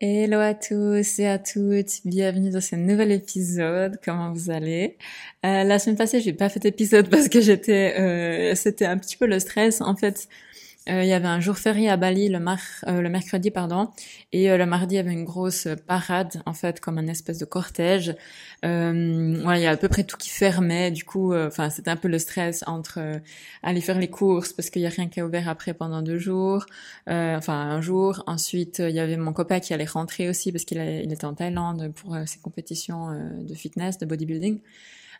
Hello 0.00 0.40
à 0.40 0.54
tous 0.54 1.20
et 1.20 1.26
à 1.26 1.38
toutes, 1.38 2.00
bienvenue 2.04 2.50
dans 2.50 2.60
ce 2.60 2.74
nouvel 2.74 3.12
épisode. 3.12 4.00
Comment 4.04 4.32
vous 4.32 4.50
allez? 4.50 4.96
Euh, 5.46 5.62
La 5.62 5.78
semaine 5.78 5.96
passée, 5.96 6.20
j'ai 6.20 6.32
pas 6.32 6.48
fait 6.48 6.58
d'épisode 6.58 7.08
parce 7.08 7.28
que 7.28 7.40
j'étais, 7.40 7.94
euh, 8.00 8.54
c'était 8.56 8.86
un 8.86 8.98
petit 8.98 9.16
peu 9.16 9.26
le 9.26 9.38
stress. 9.38 9.80
En 9.80 9.94
fait, 9.94 10.28
euh, 10.90 11.02
il 11.02 11.08
y 11.08 11.14
avait 11.14 11.28
un 11.28 11.40
jour 11.40 11.56
férié 11.56 11.88
à 11.88 11.96
Bali 11.96 12.28
le, 12.28 12.38
mar 12.38 12.58
euh, 12.86 13.00
le 13.00 13.08
mercredi 13.08 13.50
pardon 13.50 13.88
et 14.32 14.50
euh, 14.50 14.58
le 14.58 14.66
mardi 14.66 14.96
il 14.96 14.98
y 14.98 15.00
avait 15.00 15.14
une 15.14 15.24
grosse 15.24 15.66
parade 15.86 16.42
en 16.44 16.52
fait 16.52 16.78
comme 16.78 16.98
un 16.98 17.06
espèce 17.06 17.38
de 17.38 17.46
cortège. 17.46 18.14
Euh, 18.66 19.42
ouais, 19.44 19.60
il 19.60 19.62
y 19.62 19.66
a 19.66 19.70
à 19.70 19.76
peu 19.78 19.88
près 19.88 20.04
tout 20.04 20.18
qui 20.18 20.28
fermait. 20.28 20.90
Du 20.90 21.04
coup 21.04 21.34
enfin 21.34 21.70
c'était 21.70 21.90
un 21.90 21.96
peu 21.96 22.08
le 22.08 22.18
stress 22.18 22.64
entre 22.66 23.00
aller 23.62 23.80
faire 23.80 23.98
les 23.98 24.08
courses 24.08 24.52
parce 24.52 24.68
qu'il 24.68 24.82
y 24.82 24.86
a 24.86 24.90
rien 24.90 25.08
qui 25.08 25.20
est 25.20 25.22
ouvert 25.22 25.48
après 25.48 25.72
pendant 25.72 26.02
deux 26.02 26.18
jours 26.18 26.66
enfin 27.06 27.54
un 27.54 27.80
jour. 27.80 28.22
Ensuite 28.26 28.80
il 28.80 28.94
y 28.94 29.00
avait 29.00 29.16
mon 29.16 29.32
copain 29.32 29.60
qui 29.60 29.72
allait 29.72 29.84
rentrer 29.86 30.28
aussi 30.28 30.52
parce 30.52 30.64
qu'il 30.64 30.78
il 30.78 31.12
était 31.12 31.24
en 31.24 31.34
Thaïlande 31.34 31.92
pour 31.94 32.16
ses 32.26 32.40
compétitions 32.40 33.08
de 33.40 33.54
fitness 33.54 33.96
de 33.98 34.04
bodybuilding 34.04 34.60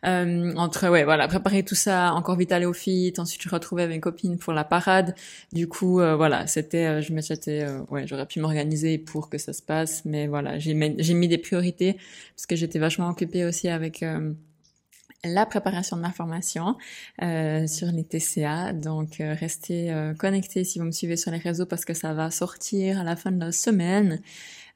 euh, 0.05 0.53
entre 0.55 0.89
ouais 0.89 1.03
voilà 1.03 1.27
préparer 1.27 1.63
tout 1.63 1.75
ça, 1.75 2.13
encore 2.13 2.35
vite 2.35 2.51
aller 2.51 2.65
au 2.65 2.73
fit, 2.73 3.13
ensuite 3.17 3.41
je 3.41 3.49
retrouvais 3.49 3.87
mes 3.87 3.99
copines 3.99 4.37
pour 4.37 4.53
la 4.53 4.63
parade. 4.63 5.15
Du 5.53 5.67
coup 5.67 5.99
euh, 5.99 6.15
voilà 6.15 6.47
c'était 6.47 6.85
euh, 6.85 7.01
je 7.01 7.13
me 7.13 7.21
j'étais 7.21 7.65
ouais 7.89 8.07
j'aurais 8.07 8.25
pu 8.25 8.39
m'organiser 8.39 8.97
pour 8.97 9.29
que 9.29 9.37
ça 9.37 9.53
se 9.53 9.61
passe, 9.61 10.03
mais 10.05 10.27
voilà 10.27 10.59
j'ai 10.59 10.73
mis, 10.73 11.27
des 11.27 11.37
priorités 11.37 11.97
parce 12.35 12.45
que 12.45 12.55
j'étais 12.55 12.79
vachement 12.79 13.09
occupée 13.09 13.45
aussi 13.45 13.69
avec 13.69 14.03
la 15.23 15.45
préparation 15.45 15.97
de 15.97 16.01
ma 16.01 16.11
formation 16.11 16.75
euh, 17.23 17.65
sur 17.65 17.87
les 17.87 18.03
TCA. 18.03 18.73
Donc, 18.73 19.15
restez 19.19 19.91
connectés 20.19 20.63
si 20.63 20.77
vous 20.77 20.85
me 20.85 20.91
suivez 20.91 21.17
sur 21.17 21.31
les 21.31 21.39
réseaux 21.39 21.65
parce 21.65 21.83
que 21.83 21.95
ça 21.95 22.13
va 22.13 22.29
sortir 22.29 22.99
à 22.99 23.03
la 23.03 23.15
fin 23.15 23.31
de 23.31 23.39
la 23.39 23.51
semaine. 23.51 24.21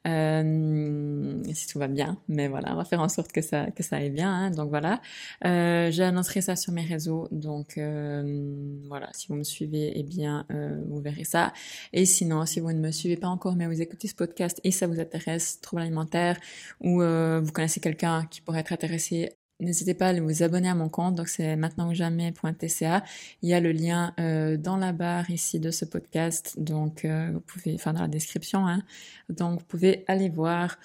Euh, 0.06 1.42
si 1.52 1.66
tout 1.68 1.78
va 1.78 1.88
bien, 1.88 2.18
mais 2.28 2.48
voilà, 2.48 2.72
on 2.72 2.76
va 2.76 2.84
faire 2.84 3.00
en 3.00 3.08
sorte 3.08 3.32
que 3.32 3.42
ça 3.42 3.70
que 3.70 3.82
ça 3.82 3.96
aille 3.96 4.10
bien. 4.10 4.32
Hein, 4.32 4.50
donc 4.50 4.70
voilà, 4.70 5.00
euh, 5.44 5.90
j'annoncerai 5.90 6.40
ça 6.40 6.56
sur 6.56 6.72
mes 6.72 6.84
réseaux. 6.84 7.28
Donc 7.32 7.76
euh, 7.76 8.78
voilà, 8.88 9.10
si 9.12 9.28
vous 9.28 9.34
me 9.34 9.44
suivez, 9.44 9.92
eh 9.94 10.02
bien 10.02 10.46
euh, 10.52 10.80
vous 10.88 11.00
verrez 11.00 11.24
ça. 11.24 11.52
Et 11.92 12.06
sinon, 12.06 12.46
si 12.46 12.60
vous 12.60 12.72
ne 12.72 12.80
me 12.80 12.90
suivez 12.92 13.16
pas 13.16 13.28
encore, 13.28 13.56
mais 13.56 13.66
vous 13.66 13.82
écoutez 13.82 14.08
ce 14.08 14.14
podcast 14.14 14.60
et 14.64 14.70
ça 14.70 14.86
vous 14.86 15.00
intéresse, 15.00 15.60
trouble 15.60 15.82
alimentaire, 15.82 16.38
ou 16.80 17.02
euh, 17.02 17.40
vous 17.42 17.52
connaissez 17.52 17.80
quelqu'un 17.80 18.24
qui 18.30 18.40
pourrait 18.40 18.60
être 18.60 18.72
intéressé 18.72 19.30
N'hésitez 19.60 19.94
pas 19.94 20.08
à 20.08 20.20
vous 20.20 20.42
abonner 20.42 20.68
à 20.68 20.74
mon 20.74 20.88
compte, 20.88 21.14
donc 21.14 21.28
c'est 21.28 21.54
maintenant 21.54 21.90
ou 21.90 21.94
jamais.tca. 21.94 23.04
Il 23.42 23.48
y 23.48 23.54
a 23.54 23.60
le 23.60 23.72
lien 23.72 24.14
euh, 24.18 24.56
dans 24.56 24.76
la 24.76 24.92
barre 24.92 25.30
ici 25.30 25.60
de 25.60 25.70
ce 25.70 25.84
podcast, 25.84 26.54
donc 26.58 27.04
euh, 27.04 27.30
vous 27.32 27.40
pouvez, 27.40 27.74
enfin 27.74 27.92
dans 27.92 28.00
la 28.00 28.08
description, 28.08 28.66
hein, 28.66 28.82
donc 29.28 29.60
vous 29.60 29.66
pouvez 29.66 30.04
aller 30.08 30.30
voir. 30.30 30.78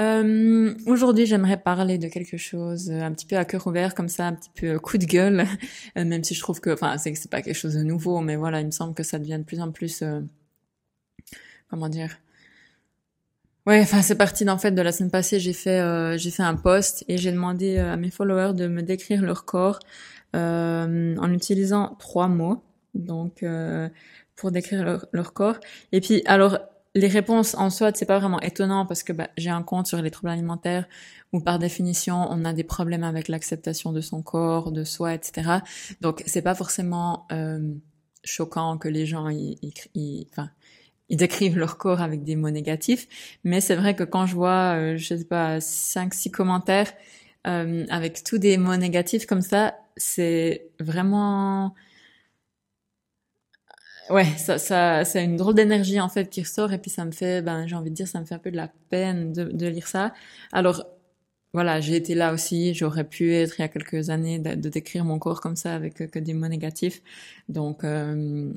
Euh, 0.00 0.74
Aujourd'hui, 0.86 1.24
j'aimerais 1.26 1.56
parler 1.56 1.96
de 1.96 2.08
quelque 2.08 2.36
chose 2.36 2.90
un 2.90 3.12
petit 3.12 3.26
peu 3.26 3.36
à 3.36 3.44
cœur 3.44 3.66
ouvert, 3.66 3.94
comme 3.94 4.08
ça, 4.08 4.26
un 4.26 4.34
petit 4.34 4.50
peu 4.54 4.78
coup 4.78 4.98
de 4.98 5.06
gueule, 5.06 5.46
même 5.96 6.22
si 6.22 6.34
je 6.34 6.40
trouve 6.40 6.60
que, 6.60 6.70
enfin, 6.70 6.98
c'est 6.98 7.12
que 7.12 7.18
c'est 7.18 7.30
pas 7.30 7.42
quelque 7.42 7.56
chose 7.56 7.74
de 7.74 7.82
nouveau, 7.82 8.20
mais 8.20 8.36
voilà, 8.36 8.60
il 8.60 8.66
me 8.66 8.70
semble 8.72 8.94
que 8.94 9.02
ça 9.02 9.18
devient 9.18 9.38
de 9.38 9.44
plus 9.44 9.60
en 9.60 9.72
plus, 9.72 10.02
euh, 10.02 10.20
comment 11.70 11.88
dire, 11.88 12.18
Ouais, 13.68 13.82
enfin 13.82 14.00
c'est 14.00 14.14
parti 14.14 14.48
en 14.48 14.56
fait 14.56 14.70
de 14.70 14.80
la 14.80 14.92
semaine 14.92 15.10
passée. 15.10 15.38
J'ai 15.38 15.52
fait 15.52 15.78
euh, 15.78 16.16
j'ai 16.16 16.30
fait 16.30 16.42
un 16.42 16.54
post 16.54 17.04
et 17.06 17.18
j'ai 17.18 17.30
demandé 17.30 17.76
euh, 17.76 17.92
à 17.92 17.96
mes 17.98 18.10
followers 18.10 18.54
de 18.54 18.66
me 18.66 18.82
décrire 18.82 19.20
leur 19.20 19.44
corps 19.44 19.78
euh, 20.34 21.14
en 21.18 21.32
utilisant 21.34 21.94
trois 21.98 22.28
mots. 22.28 22.62
Donc 22.94 23.42
euh, 23.42 23.90
pour 24.36 24.52
décrire 24.52 25.06
leur, 25.12 25.34
corps. 25.34 25.56
Et 25.92 26.00
puis 26.00 26.22
alors 26.24 26.58
les 26.94 27.08
réponses 27.08 27.54
en 27.56 27.68
soi 27.68 27.90
c'est 27.94 28.06
pas 28.06 28.18
vraiment 28.18 28.40
étonnant 28.40 28.86
parce 28.86 29.02
que 29.02 29.12
bah, 29.12 29.28
j'ai 29.36 29.50
un 29.50 29.62
compte 29.62 29.86
sur 29.86 30.00
les 30.00 30.10
troubles 30.10 30.30
alimentaires 30.30 30.88
où 31.34 31.40
par 31.40 31.58
définition 31.58 32.26
on 32.30 32.46
a 32.46 32.54
des 32.54 32.64
problèmes 32.64 33.04
avec 33.04 33.28
l'acceptation 33.28 33.92
de 33.92 34.00
son 34.00 34.22
corps, 34.22 34.72
de 34.72 34.82
soi, 34.84 35.12
etc. 35.12 35.58
Donc 36.00 36.22
c'est 36.24 36.40
pas 36.40 36.54
forcément 36.54 37.26
euh, 37.32 37.74
choquant 38.24 38.78
que 38.78 38.88
les 38.88 39.04
gens 39.04 39.28
ils, 39.28 39.58
ils, 39.94 40.26
ils 41.08 41.16
décrivent 41.16 41.58
leur 41.58 41.78
corps 41.78 42.00
avec 42.02 42.22
des 42.24 42.36
mots 42.36 42.50
négatifs, 42.50 43.08
mais 43.44 43.60
c'est 43.60 43.76
vrai 43.76 43.94
que 43.96 44.04
quand 44.04 44.26
je 44.26 44.34
vois, 44.34 44.76
euh, 44.76 44.96
je 44.96 45.14
sais 45.16 45.24
pas, 45.24 45.60
cinq, 45.60 46.14
six 46.14 46.30
commentaires 46.30 46.92
euh, 47.46 47.86
avec 47.88 48.22
tous 48.24 48.38
des 48.38 48.58
mots 48.58 48.76
négatifs 48.76 49.26
comme 49.26 49.40
ça, 49.42 49.74
c'est 49.96 50.68
vraiment, 50.80 51.74
ouais, 54.10 54.24
ça, 54.36 54.58
ça, 54.58 55.04
c'est 55.04 55.24
une 55.24 55.36
drôle 55.36 55.54
d'énergie 55.54 56.00
en 56.00 56.08
fait 56.08 56.28
qui 56.30 56.42
ressort 56.42 56.72
et 56.72 56.78
puis 56.78 56.90
ça 56.90 57.04
me 57.04 57.12
fait, 57.12 57.42
ben, 57.42 57.66
j'ai 57.66 57.76
envie 57.76 57.90
de 57.90 57.94
dire, 57.94 58.08
ça 58.08 58.20
me 58.20 58.24
fait 58.24 58.34
un 58.34 58.38
peu 58.38 58.50
de 58.50 58.56
la 58.56 58.68
peine 58.90 59.32
de, 59.32 59.44
de 59.44 59.66
lire 59.66 59.86
ça. 59.86 60.12
Alors 60.52 60.84
voilà, 61.54 61.80
j'ai 61.80 61.96
été 61.96 62.14
là 62.14 62.32
aussi, 62.34 62.74
j'aurais 62.74 63.04
pu 63.04 63.32
être 63.34 63.58
il 63.58 63.62
y 63.62 63.64
a 63.64 63.68
quelques 63.68 64.10
années 64.10 64.38
de, 64.38 64.54
de 64.54 64.68
décrire 64.68 65.04
mon 65.04 65.18
corps 65.18 65.40
comme 65.40 65.56
ça 65.56 65.74
avec 65.74 65.94
que 66.10 66.18
des 66.18 66.34
mots 66.34 66.48
négatifs. 66.48 67.02
Donc 67.48 67.84
euh, 67.84 68.52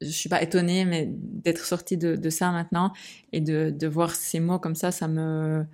je 0.00 0.08
suis 0.08 0.28
pas 0.28 0.42
étonnée, 0.42 0.84
mais 0.84 1.08
d'être 1.10 1.64
sortie 1.64 1.96
de, 1.96 2.30
ça 2.30 2.50
maintenant 2.50 2.92
et 3.32 3.40
de, 3.40 3.86
voir 3.86 4.14
ces 4.14 4.40
mots 4.40 4.58
comme 4.58 4.74
ça, 4.74 4.90
ça 4.90 5.08
me, 5.08 5.64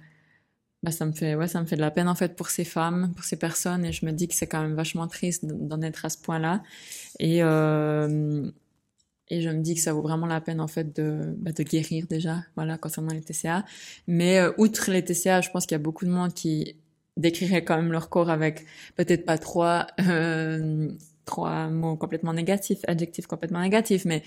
bah, 0.82 0.90
ça 0.90 1.06
me 1.06 1.12
fait, 1.12 1.34
ouais, 1.34 1.48
ça 1.48 1.60
me 1.60 1.66
fait 1.66 1.76
de 1.76 1.80
la 1.80 1.90
peine 1.90 2.08
en 2.08 2.14
fait 2.14 2.36
pour 2.36 2.48
ces 2.50 2.64
femmes, 2.64 3.12
pour 3.14 3.24
ces 3.24 3.36
personnes, 3.36 3.84
et 3.84 3.92
je 3.92 4.06
me 4.06 4.12
dis 4.12 4.28
que 4.28 4.34
c'est 4.34 4.46
quand 4.46 4.62
même 4.62 4.74
vachement 4.74 5.06
triste 5.08 5.44
d'en 5.46 5.82
être 5.82 6.04
à 6.04 6.10
ce 6.10 6.18
point-là. 6.18 6.62
Et 7.18 7.42
euh, 7.42 8.50
et 9.28 9.40
je 9.42 9.50
me 9.50 9.60
dis 9.60 9.74
que 9.74 9.80
ça 9.80 9.92
vaut 9.92 10.02
vraiment 10.02 10.26
la 10.26 10.40
peine 10.40 10.60
en 10.60 10.68
fait 10.68 10.94
de, 10.94 11.34
bah, 11.38 11.50
guérir 11.52 12.06
déjà, 12.08 12.44
voilà, 12.54 12.78
concernant 12.78 13.12
les 13.12 13.20
TCA. 13.20 13.64
Mais 14.06 14.38
euh, 14.38 14.52
outre 14.58 14.90
les 14.90 15.04
TCA, 15.04 15.40
je 15.40 15.50
pense 15.50 15.66
qu'il 15.66 15.74
y 15.74 15.80
a 15.80 15.82
beaucoup 15.82 16.04
de 16.04 16.10
monde 16.10 16.32
qui 16.32 16.76
décrirait 17.16 17.64
quand 17.64 17.76
même 17.76 17.92
leur 17.92 18.08
corps 18.08 18.30
avec 18.30 18.66
peut-être 18.94 19.24
pas 19.24 19.38
trois 19.38 19.86
euh, 20.00 20.90
trois 21.26 21.68
mots 21.68 21.96
complètement 21.96 22.32
négatifs, 22.32 22.78
adjectifs 22.86 23.26
complètement 23.26 23.60
négatifs, 23.60 24.06
mais 24.06 24.22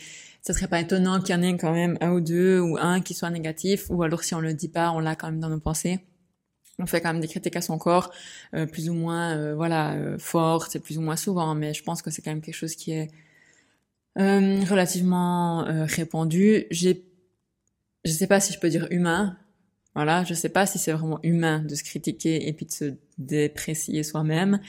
ce 0.45 0.53
serait 0.53 0.67
pas 0.67 0.79
étonnant 0.79 1.19
qu'il 1.19 1.33
y 1.33 1.37
en 1.37 1.41
ait 1.41 1.57
quand 1.57 1.73
même 1.73 1.97
un 2.01 2.11
ou 2.11 2.21
deux 2.21 2.59
ou 2.59 2.77
un 2.77 3.01
qui 3.01 3.15
soit 3.15 3.31
négatif, 3.31 3.89
ou 3.89 4.03
alors 4.03 4.23
si 4.23 4.35
on 4.35 4.39
le 4.39 4.53
dit 4.53 4.69
pas, 4.69 4.91
on 4.91 4.99
l'a 4.99 5.15
quand 5.15 5.31
même 5.31 5.39
dans 5.39 5.49
nos 5.49 5.59
pensées. 5.59 5.99
On 6.77 6.85
fait 6.85 7.01
quand 7.01 7.11
même 7.11 7.21
des 7.21 7.27
critiques 7.27 7.57
à 7.57 7.61
son 7.61 7.77
corps, 7.77 8.11
euh, 8.53 8.65
plus 8.65 8.89
ou 8.89 8.93
moins, 8.93 9.35
euh, 9.35 9.55
voilà, 9.55 9.93
euh, 9.93 10.17
fortes, 10.17 10.79
plus 10.79 10.97
ou 10.97 11.01
moins 11.01 11.17
souvent, 11.17 11.55
mais 11.55 11.73
je 11.73 11.83
pense 11.83 12.01
que 12.01 12.09
c'est 12.11 12.21
quand 12.21 12.31
même 12.31 12.41
quelque 12.41 12.55
chose 12.55 12.75
qui 12.75 12.91
est 12.91 13.09
euh, 14.17 14.63
relativement 14.69 15.65
euh, 15.67 15.85
répandu. 15.85 16.65
J'ai, 16.71 17.05
je 18.05 18.11
sais 18.11 18.27
pas 18.27 18.39
si 18.39 18.53
je 18.53 18.59
peux 18.59 18.69
dire 18.69 18.87
humain, 18.91 19.37
voilà, 19.99 20.23
je 20.23 20.33
sais 20.33 20.47
pas 20.47 20.65
si 20.65 20.79
c'est 20.79 20.93
vraiment 20.93 21.19
humain 21.23 21.59
de 21.59 21.75
se 21.75 21.83
critiquer 21.83 22.47
et 22.47 22.53
puis 22.53 22.65
de 22.65 22.71
se 22.71 22.93
déprécier 23.17 24.01
soi-même. 24.03 24.61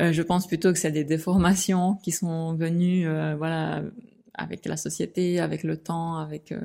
Euh, 0.00 0.12
je 0.12 0.22
pense 0.22 0.48
plutôt 0.48 0.72
que 0.72 0.78
c'est 0.80 0.90
des 0.90 1.04
déformations 1.04 1.94
qui 2.02 2.10
sont 2.10 2.54
venues, 2.54 3.06
euh, 3.06 3.36
voilà, 3.36 3.84
avec 4.34 4.66
la 4.66 4.76
société, 4.76 5.38
avec 5.38 5.62
le 5.62 5.76
temps, 5.76 6.16
avec, 6.16 6.50
euh, 6.50 6.58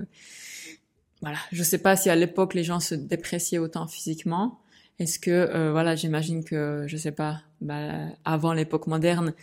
voilà. 1.21 1.37
Je 1.51 1.61
sais 1.61 1.77
pas 1.77 1.95
si 1.95 2.09
à 2.09 2.15
l'époque 2.15 2.55
les 2.55 2.63
gens 2.63 2.79
se 2.79 2.95
dépréciaient 2.95 3.59
autant 3.59 3.85
physiquement. 3.85 4.61
Est-ce 4.97 5.19
que, 5.19 5.29
euh, 5.29 5.71
voilà, 5.71 5.95
j'imagine 5.95 6.43
que, 6.43 6.85
je 6.87 6.97
sais 6.97 7.11
pas, 7.11 7.43
bah, 7.61 8.07
avant 8.25 8.51
l'époque 8.51 8.87
moderne, 8.87 9.35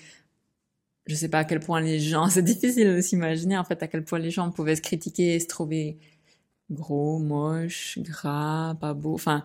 je 1.06 1.14
sais 1.14 1.28
pas 1.28 1.38
à 1.38 1.44
quel 1.44 1.60
point 1.60 1.80
les 1.80 2.00
gens, 2.00 2.26
c'est 2.28 2.42
difficile 2.42 2.96
de 2.96 3.00
s'imaginer 3.00 3.56
en 3.56 3.62
fait 3.62 3.80
à 3.84 3.86
quel 3.86 4.02
point 4.02 4.18
les 4.18 4.32
gens 4.32 4.50
pouvaient 4.50 4.74
se 4.74 4.82
critiquer 4.82 5.36
et 5.36 5.38
se 5.38 5.46
trouver 5.46 5.96
gros, 6.70 7.18
moche, 7.18 7.98
gras, 8.00 8.74
pas 8.80 8.94
beau. 8.94 9.14
Enfin, 9.14 9.44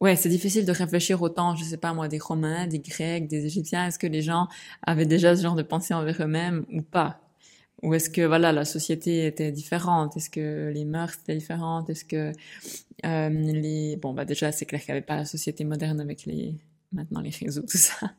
ouais, 0.00 0.16
c'est 0.16 0.28
difficile 0.28 0.66
de 0.66 0.72
réfléchir 0.72 1.22
autant, 1.22 1.56
je 1.56 1.64
sais 1.64 1.76
pas 1.78 1.94
moi, 1.94 2.08
des 2.08 2.18
Romains, 2.18 2.66
des 2.66 2.80
Grecs, 2.80 3.28
des 3.28 3.46
Égyptiens. 3.46 3.86
Est-ce 3.86 3.98
que 3.98 4.06
les 4.06 4.22
gens 4.22 4.48
avaient 4.82 5.06
déjà 5.06 5.36
ce 5.36 5.42
genre 5.42 5.56
de 5.56 5.62
pensée 5.62 5.94
envers 5.94 6.22
eux-mêmes 6.22 6.64
ou 6.72 6.82
pas? 6.82 7.20
Ou 7.82 7.94
est-ce 7.94 8.10
que 8.10 8.22
voilà, 8.22 8.52
la 8.52 8.64
société 8.64 9.26
était 9.26 9.52
différente? 9.52 10.16
Est-ce 10.16 10.30
que 10.30 10.70
les 10.72 10.84
mœurs 10.84 11.14
étaient 11.22 11.36
différentes? 11.36 11.90
Est-ce 11.90 12.04
que 12.04 12.32
euh, 13.04 13.28
les 13.28 13.96
bon 13.96 14.14
bah 14.14 14.24
déjà 14.24 14.52
c'est 14.52 14.66
clair 14.66 14.80
qu'il 14.80 14.92
n'y 14.92 14.98
avait 14.98 15.06
pas 15.06 15.16
la 15.16 15.24
société 15.24 15.64
moderne 15.64 16.00
avec 16.00 16.24
les 16.24 16.54
maintenant 16.92 17.20
les 17.20 17.30
réseaux 17.30 17.62
tout 17.62 17.78
ça. 17.78 18.12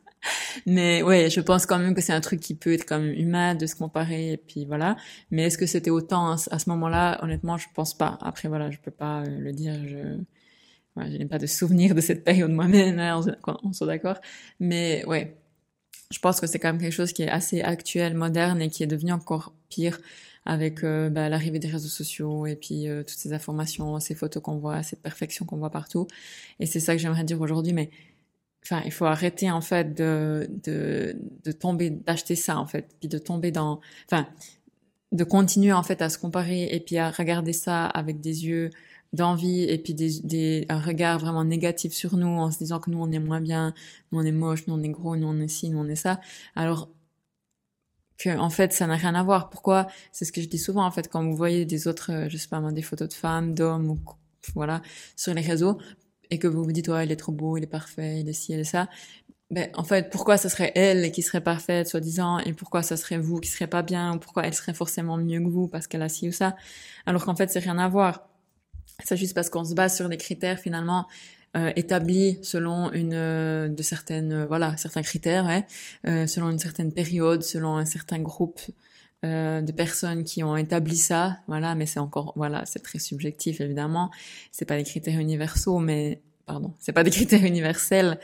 Mais 0.66 1.04
ouais, 1.04 1.30
je 1.30 1.42
pense 1.42 1.66
quand 1.66 1.80
même 1.80 1.94
que 1.96 2.02
c'est 2.02 2.14
un 2.14 2.22
truc 2.22 2.40
qui 2.40 2.56
peut 2.56 2.74
être 2.74 2.86
quand 2.86 3.00
même 3.00 3.14
humain 3.14 3.56
de 3.56 3.66
se 3.66 3.76
comparer 3.76 4.34
et 4.34 4.38
puis 4.38 4.66
voilà. 4.66 4.96
Mais 5.32 5.44
est-ce 5.44 5.58
que 5.58 5.66
c'était 5.66 5.90
autant 5.90 6.32
à 6.34 6.60
ce 6.60 6.70
moment-là? 6.70 7.24
Honnêtement, 7.24 7.58
je 7.58 7.68
pense 7.74 7.94
pas. 7.98 8.18
Après 8.22 8.48
voilà, 8.48 8.72
je 8.72 8.78
peux 8.80 8.92
pas 8.92 9.22
euh, 9.22 9.40
le 9.40 9.52
dire. 9.52 9.76
Je 9.88 10.18
je 10.96 11.18
n'ai 11.18 11.26
pas 11.26 11.40
de 11.40 11.48
souvenir 11.48 11.96
de 11.96 12.02
cette 12.02 12.24
période 12.24 12.52
moi-même. 12.52 13.00
Hein, 13.00 13.20
on, 13.48 13.58
on 13.64 13.74
soit 13.74 13.88
d'accord. 13.88 14.18
Mais 14.60 15.04
ouais, 15.08 15.36
je 16.12 16.20
pense 16.20 16.40
que 16.40 16.48
c'est 16.48 16.60
quand 16.60 16.72
même 16.72 16.82
quelque 16.82 16.94
chose 16.94 17.14
qui 17.14 17.24
est 17.24 17.30
assez 17.30 17.62
actuel, 17.62 18.14
moderne 18.14 18.62
et 18.62 18.70
qui 18.70 18.84
est 18.84 18.88
devenu 18.88 19.12
encore 19.12 19.54
pire 19.70 20.00
avec 20.46 20.84
euh, 20.84 21.10
bah, 21.10 21.30
l'arrivée 21.30 21.60
des 21.60 21.70
réseaux 21.70 21.88
sociaux 21.88 22.46
et 22.46 22.56
puis 22.56 22.88
euh, 22.88 23.02
toutes 23.02 23.18
ces 23.18 23.34
informations, 23.34 24.00
ces 24.00 24.14
photos 24.14 24.44
qu'on 24.44 24.58
voit, 24.58 24.84
cette 24.84 25.02
perfection 25.02 25.46
qu'on 25.46 25.58
voit 25.58 25.70
partout. 25.70 26.08
Et 26.60 26.66
c'est 26.66 26.80
ça 26.80 26.94
que 26.94 27.02
j'aimerais 27.02 27.24
dire 27.24 27.42
aujourd'hui. 27.42 27.74
Mais 27.74 27.90
enfin, 28.64 28.82
il 28.86 28.92
faut 28.92 29.06
arrêter 29.06 29.52
en 29.52 29.62
fait 29.62 29.94
de 29.94 30.50
de, 30.64 31.16
de 31.44 31.52
tomber, 31.52 31.90
d'acheter 31.90 32.36
ça 32.36 32.58
en 32.58 32.66
fait, 32.66 32.96
puis 33.00 33.10
de 33.10 33.18
tomber 33.18 33.52
dans, 33.52 33.82
enfin, 34.10 34.28
de 35.12 35.24
continuer 35.24 35.74
en 35.74 35.84
fait 35.84 36.02
à 36.02 36.10
se 36.10 36.18
comparer 36.18 36.70
et 36.72 36.80
puis 36.80 36.98
à 36.98 37.12
regarder 37.12 37.54
ça 37.54 37.86
avec 37.86 38.20
des 38.20 38.46
yeux 38.46 38.72
d'envie 39.14 39.64
et 39.64 39.78
puis 39.78 39.94
des, 39.94 40.20
des, 40.22 40.66
un 40.70 40.80
regard 40.80 41.20
vraiment 41.20 41.46
négatif 41.46 41.94
sur 41.94 42.18
nous 42.18 42.28
en 42.28 42.52
se 42.52 42.58
disant 42.58 42.80
que 42.80 42.90
nous 42.90 43.00
on 43.00 43.12
est 43.12 43.20
moins 43.20 43.42
bien, 43.42 43.74
nous 44.12 44.20
on 44.20 44.24
est 44.24 44.32
moche, 44.32 44.66
nous 44.68 44.74
on 44.74 44.82
est 44.82 44.90
gros, 44.90 45.16
nous 45.16 45.28
on 45.28 45.40
est 45.40 45.48
ci, 45.48 45.70
nous 45.70 45.80
on 45.80 45.88
est 45.88 45.96
ça. 45.96 46.20
Alors 46.56 46.90
que 48.18 48.36
en 48.38 48.50
fait 48.50 48.74
ça 48.74 48.88
n'a 48.88 48.96
rien 48.96 49.14
à 49.16 49.24
voir. 49.24 49.50
Pourquoi? 49.52 49.88
C'est 50.12 50.26
ce 50.26 50.32
que 50.32 50.42
je 50.42 50.48
dis 50.48 50.58
souvent 50.58 50.86
en 50.86 50.92
fait 50.92 51.10
quand 51.10 51.24
vous 51.24 51.36
voyez 51.36 51.66
des 51.66 51.88
autres, 51.88 52.12
euh, 52.12 52.30
je 52.30 52.38
sais 52.38 52.48
pas 52.48 52.60
des 52.72 52.82
photos 52.82 53.08
de 53.10 53.14
femmes, 53.14 53.54
d'hommes 53.54 53.92
ou 53.92 54.00
voilà 54.56 54.82
sur 55.16 55.34
les 55.34 55.42
réseaux 55.42 55.78
et 56.30 56.40
que 56.40 56.48
vous 56.48 56.64
vous 56.64 56.72
dites 56.72 56.88
ouais 56.88 57.06
il 57.06 57.12
est 57.12 57.16
trop 57.18 57.32
beau, 57.32 57.58
il 57.58 57.64
est 57.64 57.68
parfait, 57.68 58.20
il 58.20 58.30
est 58.30 58.34
ci, 58.34 58.54
il 58.54 58.60
est 58.60 58.64
ça. 58.64 58.90
Ben, 59.52 59.70
en 59.76 59.84
fait, 59.84 60.10
pourquoi 60.10 60.38
ça 60.38 60.50
serait 60.50 60.72
elle 60.74 61.12
qui 61.12 61.22
serait 61.22 61.42
parfaite, 61.42 61.88
soi-disant, 61.88 62.40
et 62.40 62.54
pourquoi 62.54 62.82
ça 62.82 62.98
serait 62.98 63.20
vous 63.20 63.40
qui 63.40 63.50
serait 63.50 63.68
pas 63.68 63.84
bien, 63.84 64.16
ou 64.16 64.20
pourquoi 64.20 64.48
elle 64.48 64.54
serait 64.56 64.74
forcément 64.74 65.18
mieux 65.18 65.40
que 65.40 65.48
vous 65.48 65.68
parce 65.68 65.86
qu'elle 65.86 66.02
a 66.02 66.10
ci 66.10 66.28
ou 66.28 66.32
ça, 66.32 66.56
alors 67.06 67.24
qu'en 67.24 67.36
fait, 67.36 67.52
c'est 67.52 67.60
rien 67.60 67.78
à 67.78 67.88
voir. 67.88 68.30
C'est 69.04 69.18
juste 69.18 69.36
parce 69.36 69.50
qu'on 69.52 69.64
se 69.64 69.76
base 69.76 69.96
sur 69.96 70.10
des 70.10 70.18
critères 70.18 70.60
finalement 70.60 71.08
euh, 71.56 71.72
établis 71.76 72.40
selon 72.42 72.92
une 72.94 73.14
euh, 73.14 73.68
de 73.68 73.84
certaines 73.84 74.34
euh, 74.34 74.46
voilà 74.48 74.76
certains 74.78 75.04
critères, 75.04 75.46
ouais, 75.46 75.66
euh, 76.08 76.26
selon 76.26 76.50
une 76.50 76.60
certaine 76.60 76.92
période, 76.92 77.44
selon 77.44 77.78
un 77.78 77.86
certain 77.86 78.20
groupe 78.20 78.60
de 79.24 79.72
personnes 79.72 80.24
qui 80.24 80.44
ont 80.44 80.58
établi 80.58 80.98
ça, 80.98 81.38
voilà. 81.48 81.76
Mais 81.76 81.86
c'est 81.86 82.00
encore 82.00 82.34
voilà, 82.36 82.66
c'est 82.66 82.84
très 82.84 83.00
subjectif 83.00 83.62
évidemment. 83.62 84.12
C'est 84.52 84.66
pas 84.66 84.78
des 84.78 84.84
critères 84.84 85.20
universaux, 85.20 85.80
mais 85.80 86.22
pardon, 86.46 86.74
c'est 86.80 86.94
pas 86.94 87.04
des 87.04 87.12
critères 87.12 87.44
universels. 87.44 88.20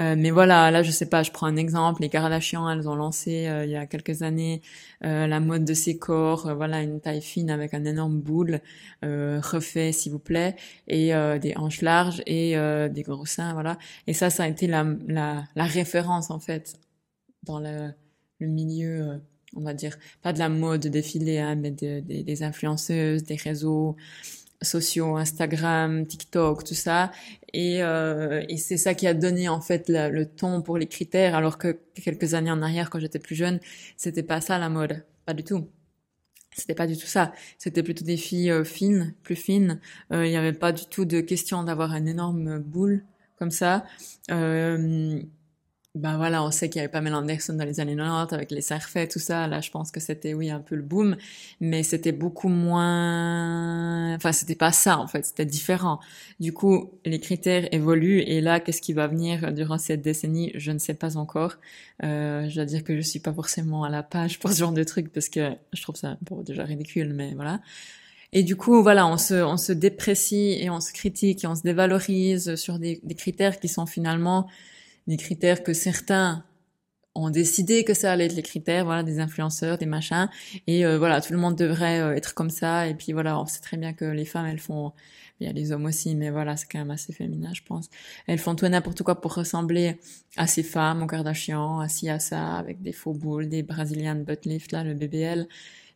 Euh, 0.00 0.14
mais 0.16 0.30
voilà, 0.30 0.70
là 0.70 0.82
je 0.82 0.90
sais 0.90 1.08
pas, 1.08 1.22
je 1.22 1.30
prends 1.30 1.46
un 1.46 1.56
exemple, 1.56 2.00
les 2.00 2.08
Kardashian, 2.08 2.70
elles 2.70 2.88
ont 2.88 2.94
lancé 2.94 3.48
euh, 3.48 3.64
il 3.66 3.70
y 3.70 3.76
a 3.76 3.86
quelques 3.86 4.22
années 4.22 4.62
euh, 5.04 5.26
la 5.26 5.40
mode 5.40 5.64
de 5.64 5.74
ces 5.74 5.98
corps, 5.98 6.54
voilà 6.54 6.80
une 6.80 7.00
taille 7.00 7.20
fine 7.20 7.50
avec 7.50 7.74
un 7.74 7.84
énorme 7.84 8.18
boule 8.20 8.60
refait 9.02 9.92
s'il 9.92 10.12
vous 10.12 10.18
plaît 10.18 10.56
et 10.88 11.12
des 11.40 11.54
hanches 11.56 11.82
larges 11.82 12.22
et 12.26 12.54
des 12.90 13.02
gros 13.02 13.26
seins, 13.26 13.52
voilà. 13.54 13.78
Et 14.06 14.14
ça, 14.14 14.30
ça 14.30 14.44
a 14.44 14.48
été 14.48 14.66
la, 14.66 14.86
la, 15.08 15.44
la 15.54 15.64
référence 15.64 16.30
en 16.30 16.38
fait 16.40 16.74
dans 17.42 17.58
le, 17.58 17.92
le 18.38 18.46
milieu 18.46 19.20
on 19.56 19.62
va 19.62 19.74
dire, 19.74 19.98
pas 20.22 20.32
de 20.32 20.38
la 20.38 20.48
mode 20.48 20.86
défilé, 20.86 21.38
hein, 21.38 21.56
mais 21.56 21.70
des 21.70 22.42
influenceuses, 22.42 23.24
des 23.24 23.36
réseaux 23.36 23.96
sociaux, 24.62 25.16
Instagram, 25.16 26.06
TikTok, 26.06 26.64
tout 26.64 26.74
ça. 26.74 27.10
Et, 27.52 27.82
euh, 27.82 28.44
et 28.48 28.58
c'est 28.58 28.76
ça 28.76 28.94
qui 28.94 29.06
a 29.06 29.14
donné 29.14 29.48
en 29.48 29.60
fait 29.60 29.88
le 29.88 30.24
ton 30.26 30.62
pour 30.62 30.78
les 30.78 30.86
critères, 30.86 31.34
alors 31.34 31.58
que 31.58 31.78
quelques 31.94 32.34
années 32.34 32.50
en 32.50 32.62
arrière, 32.62 32.90
quand 32.90 33.00
j'étais 33.00 33.18
plus 33.18 33.34
jeune, 33.34 33.60
c'était 33.96 34.22
pas 34.22 34.40
ça 34.40 34.58
la 34.58 34.68
mode, 34.68 35.04
pas 35.24 35.34
du 35.34 35.44
tout. 35.44 35.66
C'était 36.52 36.74
pas 36.74 36.86
du 36.86 36.96
tout 36.96 37.06
ça. 37.06 37.32
C'était 37.58 37.82
plutôt 37.82 38.04
des 38.04 38.16
filles 38.16 38.50
euh, 38.50 38.64
fines, 38.64 39.14
plus 39.22 39.36
fines. 39.36 39.80
Euh, 40.12 40.26
il 40.26 40.30
n'y 40.30 40.36
avait 40.36 40.52
pas 40.52 40.72
du 40.72 40.84
tout 40.86 41.04
de 41.04 41.20
question 41.20 41.62
d'avoir 41.62 41.92
un 41.92 42.06
énorme 42.06 42.58
boule 42.58 43.04
comme 43.38 43.50
ça. 43.50 43.84
Euh, 44.30 45.22
ben 45.96 46.16
voilà, 46.16 46.44
on 46.44 46.52
sait 46.52 46.68
qu'il 46.68 46.78
y 46.78 46.84
avait 46.84 46.90
Pamela 46.90 47.18
Anderson 47.18 47.54
dans 47.54 47.64
les 47.64 47.80
années 47.80 47.96
90 47.96 48.32
avec 48.32 48.52
les 48.52 48.60
serfets, 48.60 49.08
tout 49.08 49.18
ça. 49.18 49.48
Là, 49.48 49.60
je 49.60 49.70
pense 49.70 49.90
que 49.90 49.98
c'était, 49.98 50.34
oui, 50.34 50.48
un 50.48 50.60
peu 50.60 50.76
le 50.76 50.82
boom, 50.82 51.16
mais 51.60 51.82
c'était 51.82 52.12
beaucoup 52.12 52.48
moins, 52.48 54.14
enfin, 54.14 54.30
c'était 54.30 54.54
pas 54.54 54.70
ça, 54.70 54.98
en 54.98 55.08
fait, 55.08 55.24
c'était 55.24 55.44
différent. 55.44 55.98
Du 56.38 56.52
coup, 56.52 56.92
les 57.04 57.18
critères 57.18 57.68
évoluent 57.74 58.20
et 58.20 58.40
là, 58.40 58.60
qu'est-ce 58.60 58.80
qui 58.80 58.92
va 58.92 59.08
venir 59.08 59.52
durant 59.52 59.78
cette 59.78 60.00
décennie? 60.00 60.52
Je 60.54 60.70
ne 60.70 60.78
sais 60.78 60.94
pas 60.94 61.16
encore. 61.16 61.56
Euh, 62.04 62.48
je 62.48 62.54
dois 62.54 62.66
dire 62.66 62.84
que 62.84 62.94
je 62.94 63.02
suis 63.02 63.20
pas 63.20 63.32
forcément 63.32 63.82
à 63.82 63.90
la 63.90 64.04
page 64.04 64.38
pour 64.38 64.52
ce 64.52 64.58
genre 64.58 64.72
de 64.72 64.84
trucs 64.84 65.12
parce 65.12 65.28
que 65.28 65.50
je 65.72 65.82
trouve 65.82 65.96
ça 65.96 66.18
bon, 66.22 66.42
déjà 66.42 66.62
ridicule, 66.64 67.12
mais 67.14 67.34
voilà. 67.34 67.60
Et 68.32 68.44
du 68.44 68.54
coup, 68.54 68.80
voilà, 68.82 69.08
on 69.08 69.18
se, 69.18 69.34
on 69.34 69.56
se 69.56 69.72
déprécie 69.72 70.56
et 70.60 70.70
on 70.70 70.80
se 70.80 70.92
critique 70.92 71.42
et 71.42 71.48
on 71.48 71.56
se 71.56 71.62
dévalorise 71.62 72.54
sur 72.54 72.78
des, 72.78 73.00
des 73.02 73.16
critères 73.16 73.58
qui 73.58 73.66
sont 73.66 73.86
finalement 73.86 74.48
des 75.10 75.16
critères 75.16 75.62
que 75.62 75.72
certains 75.72 76.44
ont 77.16 77.30
décidé 77.30 77.82
que 77.82 77.94
ça 77.94 78.12
allait 78.12 78.26
être 78.26 78.36
les 78.36 78.42
critères, 78.42 78.84
voilà, 78.84 79.02
des 79.02 79.18
influenceurs, 79.18 79.76
des 79.76 79.86
machins, 79.86 80.28
et 80.68 80.86
euh, 80.86 80.98
voilà, 80.98 81.20
tout 81.20 81.32
le 81.32 81.38
monde 81.40 81.56
devrait 81.56 82.00
euh, 82.00 82.14
être 82.14 82.34
comme 82.34 82.50
ça, 82.50 82.86
et 82.86 82.94
puis 82.94 83.12
voilà, 83.12 83.38
on 83.40 83.46
sait 83.46 83.60
très 83.60 83.76
bien 83.76 83.92
que 83.92 84.04
les 84.04 84.24
femmes, 84.24 84.46
elles 84.46 84.60
font, 84.60 84.92
il 85.40 85.48
y 85.48 85.50
a 85.50 85.52
les 85.52 85.72
hommes 85.72 85.86
aussi, 85.86 86.14
mais 86.14 86.30
voilà, 86.30 86.56
c'est 86.56 86.66
quand 86.70 86.78
même 86.78 86.92
assez 86.92 87.12
féminin, 87.12 87.50
je 87.52 87.62
pense, 87.62 87.90
elles 88.28 88.38
font 88.38 88.54
tout 88.54 88.68
n'importe 88.68 89.02
quoi 89.02 89.20
pour 89.20 89.34
ressembler 89.34 89.98
à 90.36 90.46
ces 90.46 90.62
femmes, 90.62 91.02
au 91.02 91.06
Kardashian, 91.06 91.80
à 91.80 91.88
ci, 91.88 92.08
à 92.08 92.20
ça, 92.20 92.54
avec 92.54 92.80
des 92.80 92.92
faux 92.92 93.12
boules, 93.12 93.48
des 93.48 93.64
Brazilian 93.64 94.14
butt 94.14 94.46
lift, 94.46 94.70
là, 94.70 94.84
le 94.84 94.94
BBL, 94.94 95.48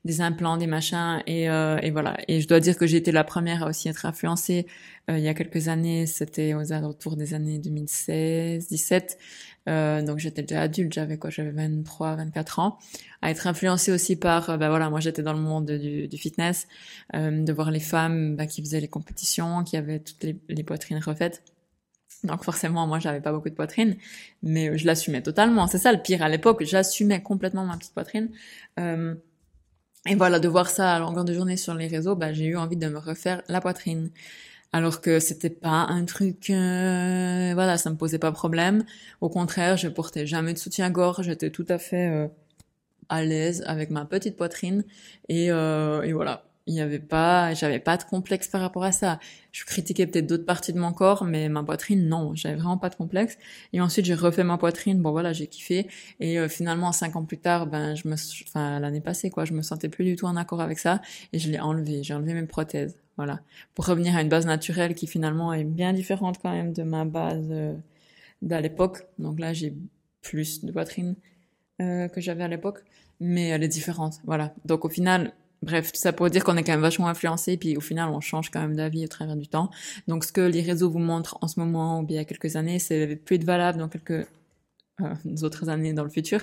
des 0.04 0.20
implants, 0.20 0.56
des 0.56 0.66
machins, 0.66 1.22
et, 1.26 1.48
euh, 1.48 1.78
et 1.82 1.90
voilà. 1.90 2.16
Et 2.28 2.40
je 2.40 2.48
dois 2.48 2.60
dire 2.60 2.76
que 2.76 2.86
j'ai 2.86 2.98
été 2.98 3.12
la 3.12 3.24
première 3.24 3.62
à 3.62 3.68
aussi 3.68 3.88
être 3.88 4.06
influencée 4.06 4.66
euh, 5.10 5.18
il 5.18 5.24
y 5.24 5.28
a 5.28 5.34
quelques 5.34 5.68
années. 5.68 6.06
C'était 6.06 6.54
aux 6.54 6.72
alentours 6.72 7.16
des 7.16 7.34
années 7.34 7.58
2016, 7.58 8.68
17. 8.68 9.18
Euh, 9.68 10.02
donc 10.02 10.18
j'étais 10.18 10.42
déjà 10.42 10.62
adulte, 10.62 10.92
j'avais 10.92 11.16
quoi, 11.16 11.30
j'avais 11.30 11.50
23, 11.50 12.16
24 12.16 12.58
ans, 12.58 12.78
à 13.22 13.30
être 13.30 13.46
influencée 13.46 13.92
aussi 13.92 14.16
par, 14.16 14.50
euh, 14.50 14.56
bah 14.58 14.68
voilà, 14.68 14.90
moi 14.90 15.00
j'étais 15.00 15.22
dans 15.22 15.32
le 15.32 15.40
monde 15.40 15.70
du, 15.70 16.06
du 16.06 16.18
fitness, 16.18 16.68
euh, 17.14 17.42
de 17.42 17.52
voir 17.52 17.70
les 17.70 17.80
femmes 17.80 18.36
bah, 18.36 18.46
qui 18.46 18.62
faisaient 18.62 18.80
les 18.80 18.88
compétitions, 18.88 19.64
qui 19.64 19.76
avaient 19.78 20.00
toutes 20.00 20.22
les, 20.22 20.36
les 20.50 20.62
poitrines 20.64 20.98
refaites. 20.98 21.42
Donc 22.24 22.42
forcément, 22.42 22.86
moi, 22.86 22.98
j'avais 22.98 23.20
pas 23.20 23.32
beaucoup 23.32 23.50
de 23.50 23.54
poitrine, 23.54 23.96
mais 24.42 24.76
je 24.78 24.86
l'assumais 24.86 25.22
totalement. 25.22 25.66
C'est 25.66 25.78
ça 25.78 25.92
le 25.92 26.00
pire 26.00 26.22
à 26.22 26.28
l'époque, 26.28 26.62
j'assumais 26.64 27.22
complètement 27.22 27.64
ma 27.64 27.76
petite 27.76 27.92
poitrine. 27.92 28.30
Euh, 28.80 29.14
et 30.06 30.14
voilà, 30.16 30.38
de 30.38 30.48
voir 30.48 30.68
ça 30.68 30.94
à 30.94 30.98
longueur 30.98 31.24
de 31.24 31.32
journée 31.32 31.56
sur 31.56 31.74
les 31.74 31.86
réseaux, 31.86 32.14
bah, 32.14 32.32
j'ai 32.32 32.44
eu 32.46 32.56
envie 32.56 32.76
de 32.76 32.88
me 32.88 32.98
refaire 32.98 33.42
la 33.48 33.60
poitrine. 33.60 34.10
Alors 34.72 35.00
que 35.00 35.20
c'était 35.20 35.50
pas 35.50 35.86
un 35.88 36.04
truc, 36.04 36.50
euh, 36.50 37.52
voilà, 37.54 37.78
ça 37.78 37.90
me 37.90 37.96
posait 37.96 38.18
pas 38.18 38.32
problème. 38.32 38.84
Au 39.20 39.28
contraire, 39.30 39.76
je 39.76 39.88
portais 39.88 40.26
jamais 40.26 40.52
de 40.52 40.58
soutien-gorge, 40.58 41.22
j'étais 41.26 41.50
tout 41.50 41.64
à 41.68 41.78
fait 41.78 42.08
euh, 42.08 42.28
à 43.08 43.22
l'aise 43.22 43.62
avec 43.66 43.90
ma 43.90 44.04
petite 44.04 44.36
poitrine. 44.36 44.84
Et, 45.28 45.50
euh, 45.52 46.02
et 46.02 46.12
voilà, 46.12 46.44
il 46.66 46.74
y 46.74 46.80
avait 46.80 46.98
pas, 46.98 47.52
j'avais 47.52 47.78
pas 47.78 47.96
de 47.98 48.04
complexe 48.04 48.48
par 48.48 48.60
rapport 48.60 48.84
à 48.84 48.92
ça. 48.92 49.18
Je 49.52 49.64
critiquais 49.64 50.06
peut-être 50.06 50.26
d'autres 50.26 50.46
parties 50.46 50.72
de 50.72 50.78
mon 50.78 50.92
corps, 50.92 51.24
mais 51.24 51.48
ma 51.50 51.62
poitrine, 51.62 52.08
non, 52.08 52.34
j'avais 52.34 52.54
vraiment 52.54 52.78
pas 52.78 52.88
de 52.88 52.94
complexe. 52.94 53.36
Et 53.74 53.80
ensuite, 53.82 54.06
j'ai 54.06 54.14
refait 54.14 54.44
ma 54.44 54.56
poitrine. 54.56 55.02
Bon, 55.02 55.10
voilà, 55.10 55.34
j'ai 55.34 55.46
kiffé. 55.46 55.88
Et 56.20 56.38
euh, 56.38 56.48
finalement, 56.48 56.90
cinq 56.92 57.16
ans 57.16 57.24
plus 57.24 57.38
tard, 57.38 57.66
ben, 57.66 57.94
je 57.94 58.08
me, 58.08 58.14
enfin, 58.48 58.80
l'année 58.80 59.02
passée, 59.02 59.30
quoi, 59.30 59.44
je 59.44 59.52
me 59.52 59.60
sentais 59.60 59.90
plus 59.90 60.04
du 60.04 60.16
tout 60.16 60.24
en 60.26 60.36
accord 60.36 60.62
avec 60.62 60.78
ça, 60.78 61.02
et 61.32 61.38
je 61.38 61.50
l'ai 61.50 61.60
enlevé. 61.60 62.02
J'ai 62.02 62.14
enlevé 62.14 62.32
mes 62.32 62.46
prothèses, 62.46 62.96
voilà, 63.16 63.40
pour 63.74 63.86
revenir 63.86 64.16
à 64.16 64.22
une 64.22 64.30
base 64.30 64.46
naturelle 64.46 64.94
qui 64.94 65.06
finalement 65.06 65.52
est 65.52 65.64
bien 65.64 65.92
différente 65.92 66.38
quand 66.40 66.50
même 66.52 66.72
de 66.72 66.82
ma 66.82 67.04
base 67.04 67.48
euh, 67.50 67.74
d'à 68.40 68.60
l'époque. 68.62 69.06
Donc 69.18 69.38
là, 69.38 69.52
j'ai 69.52 69.74
plus 70.22 70.64
de 70.64 70.72
poitrine 70.72 71.14
euh, 71.82 72.08
que 72.08 72.22
j'avais 72.22 72.42
à 72.42 72.48
l'époque, 72.48 72.84
mais 73.20 73.48
elle 73.48 73.62
est 73.62 73.68
différente, 73.68 74.20
voilà. 74.24 74.54
Donc 74.64 74.84
au 74.84 74.88
final 74.88 75.34
Bref, 75.64 75.92
tout 75.92 76.00
ça 76.00 76.12
pour 76.12 76.28
dire 76.28 76.44
qu'on 76.44 76.58
est 76.58 76.62
quand 76.62 76.72
même 76.72 76.82
vachement 76.82 77.08
influencé, 77.08 77.56
puis 77.56 77.74
au 77.78 77.80
final, 77.80 78.10
on 78.10 78.20
change 78.20 78.50
quand 78.50 78.60
même 78.60 78.76
d'avis 78.76 79.04
au 79.06 79.08
travers 79.08 79.34
du 79.34 79.48
temps. 79.48 79.70
Donc, 80.08 80.24
ce 80.24 80.30
que 80.30 80.42
les 80.42 80.60
réseaux 80.60 80.90
vous 80.90 80.98
montrent 80.98 81.38
en 81.40 81.48
ce 81.48 81.58
moment 81.58 82.00
ou 82.00 82.02
bien 82.02 82.16
il 82.16 82.18
y 82.18 82.22
a 82.22 82.26
quelques 82.26 82.56
années, 82.56 82.78
c'est 82.78 83.16
plus 83.16 83.38
de 83.38 83.46
valable 83.46 83.78
dans 83.78 83.88
quelques 83.88 84.28
euh, 85.00 85.14
autres 85.42 85.70
années 85.70 85.94
dans 85.94 86.04
le 86.04 86.10
futur. 86.10 86.42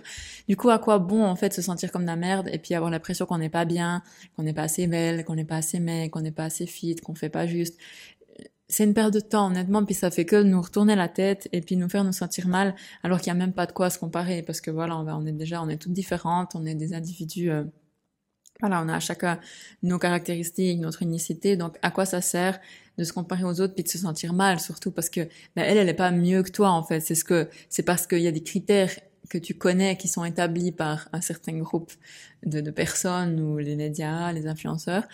Du 0.49 0.57
coup, 0.57 0.71
à 0.71 0.79
quoi 0.79 0.97
bon 0.97 1.23
en 1.23 1.35
fait 1.35 1.53
se 1.53 1.61
sentir 1.61 1.91
comme 1.91 2.01
de 2.01 2.07
la 2.07 2.15
merde 2.15 2.49
et 2.51 2.57
puis 2.57 2.73
avoir 2.73 2.89
l'impression 2.89 3.27
qu'on 3.27 3.37
n'est 3.37 3.49
pas 3.49 3.63
bien, 3.65 4.01
qu'on 4.35 4.41
n'est 4.41 4.53
pas 4.53 4.63
assez 4.63 4.87
belle, 4.87 5.23
qu'on 5.23 5.35
n'est 5.35 5.45
pas 5.45 5.57
assez 5.57 5.79
mec, 5.79 6.09
qu'on 6.09 6.21
n'est 6.21 6.31
pas 6.31 6.45
assez 6.45 6.65
fit, 6.65 6.95
qu'on 6.95 7.13
fait 7.13 7.29
pas 7.29 7.45
juste? 7.45 7.77
C'est 8.69 8.85
une 8.85 8.95
perte 8.95 9.13
de 9.13 9.19
temps 9.19 9.47
honnêtement, 9.47 9.85
puis 9.85 9.93
ça 9.93 10.09
fait 10.09 10.25
que 10.25 10.41
nous 10.41 10.61
retourner 10.61 10.95
la 10.95 11.09
tête 11.09 11.47
et 11.51 11.61
puis 11.61 11.75
nous 11.77 11.89
faire 11.89 12.05
nous 12.05 12.13
sentir 12.13 12.47
mal, 12.47 12.73
alors 13.03 13.19
qu'il 13.19 13.27
y 13.27 13.31
a 13.31 13.35
même 13.35 13.53
pas 13.53 13.67
de 13.67 13.71
quoi 13.73 13.91
se 13.91 13.99
comparer 13.99 14.41
parce 14.41 14.61
que 14.61 14.71
voilà, 14.71 14.97
on, 14.97 15.07
on 15.07 15.25
est 15.27 15.31
déjà, 15.31 15.61
on 15.61 15.69
est 15.69 15.77
toutes 15.77 15.93
différentes, 15.93 16.55
on 16.55 16.65
est 16.65 16.75
des 16.75 16.93
individus. 16.93 17.51
Euh, 17.51 17.65
voilà, 18.61 18.81
on 18.81 18.89
a 18.89 18.99
chacun 18.99 19.39
nos 19.83 19.99
caractéristiques, 19.99 20.79
notre 20.79 21.01
unicité. 21.01 21.57
Donc, 21.57 21.77
à 21.81 21.91
quoi 21.91 22.05
ça 22.05 22.21
sert 22.21 22.59
de 22.97 23.03
se 23.03 23.13
comparer 23.13 23.43
aux 23.43 23.59
autres 23.61 23.73
puis 23.73 23.83
de 23.83 23.89
se 23.89 23.97
sentir 23.97 24.33
mal, 24.33 24.59
surtout 24.59 24.91
parce 24.91 25.09
que 25.09 25.21
ben, 25.55 25.63
elle, 25.63 25.77
elle 25.77 25.89
est 25.89 25.93
pas 25.93 26.11
mieux 26.11 26.43
que 26.43 26.51
toi 26.51 26.69
en 26.69 26.83
fait. 26.83 26.99
C'est 26.99 27.15
ce 27.15 27.23
que 27.23 27.49
c'est 27.69 27.83
parce 27.83 28.07
qu'il 28.07 28.19
y 28.19 28.27
a 28.27 28.31
des 28.31 28.43
critères 28.43 28.91
que 29.29 29.37
tu 29.37 29.53
connais 29.53 29.97
qui 29.97 30.07
sont 30.07 30.25
établis 30.25 30.71
par 30.71 31.07
un 31.13 31.21
certain 31.21 31.57
groupe 31.57 31.91
de 32.45 32.69
personnes 32.71 33.39
ou 33.39 33.57
les 33.57 33.75
médias, 33.75 34.31
les 34.33 34.47
influenceurs, 34.47 35.07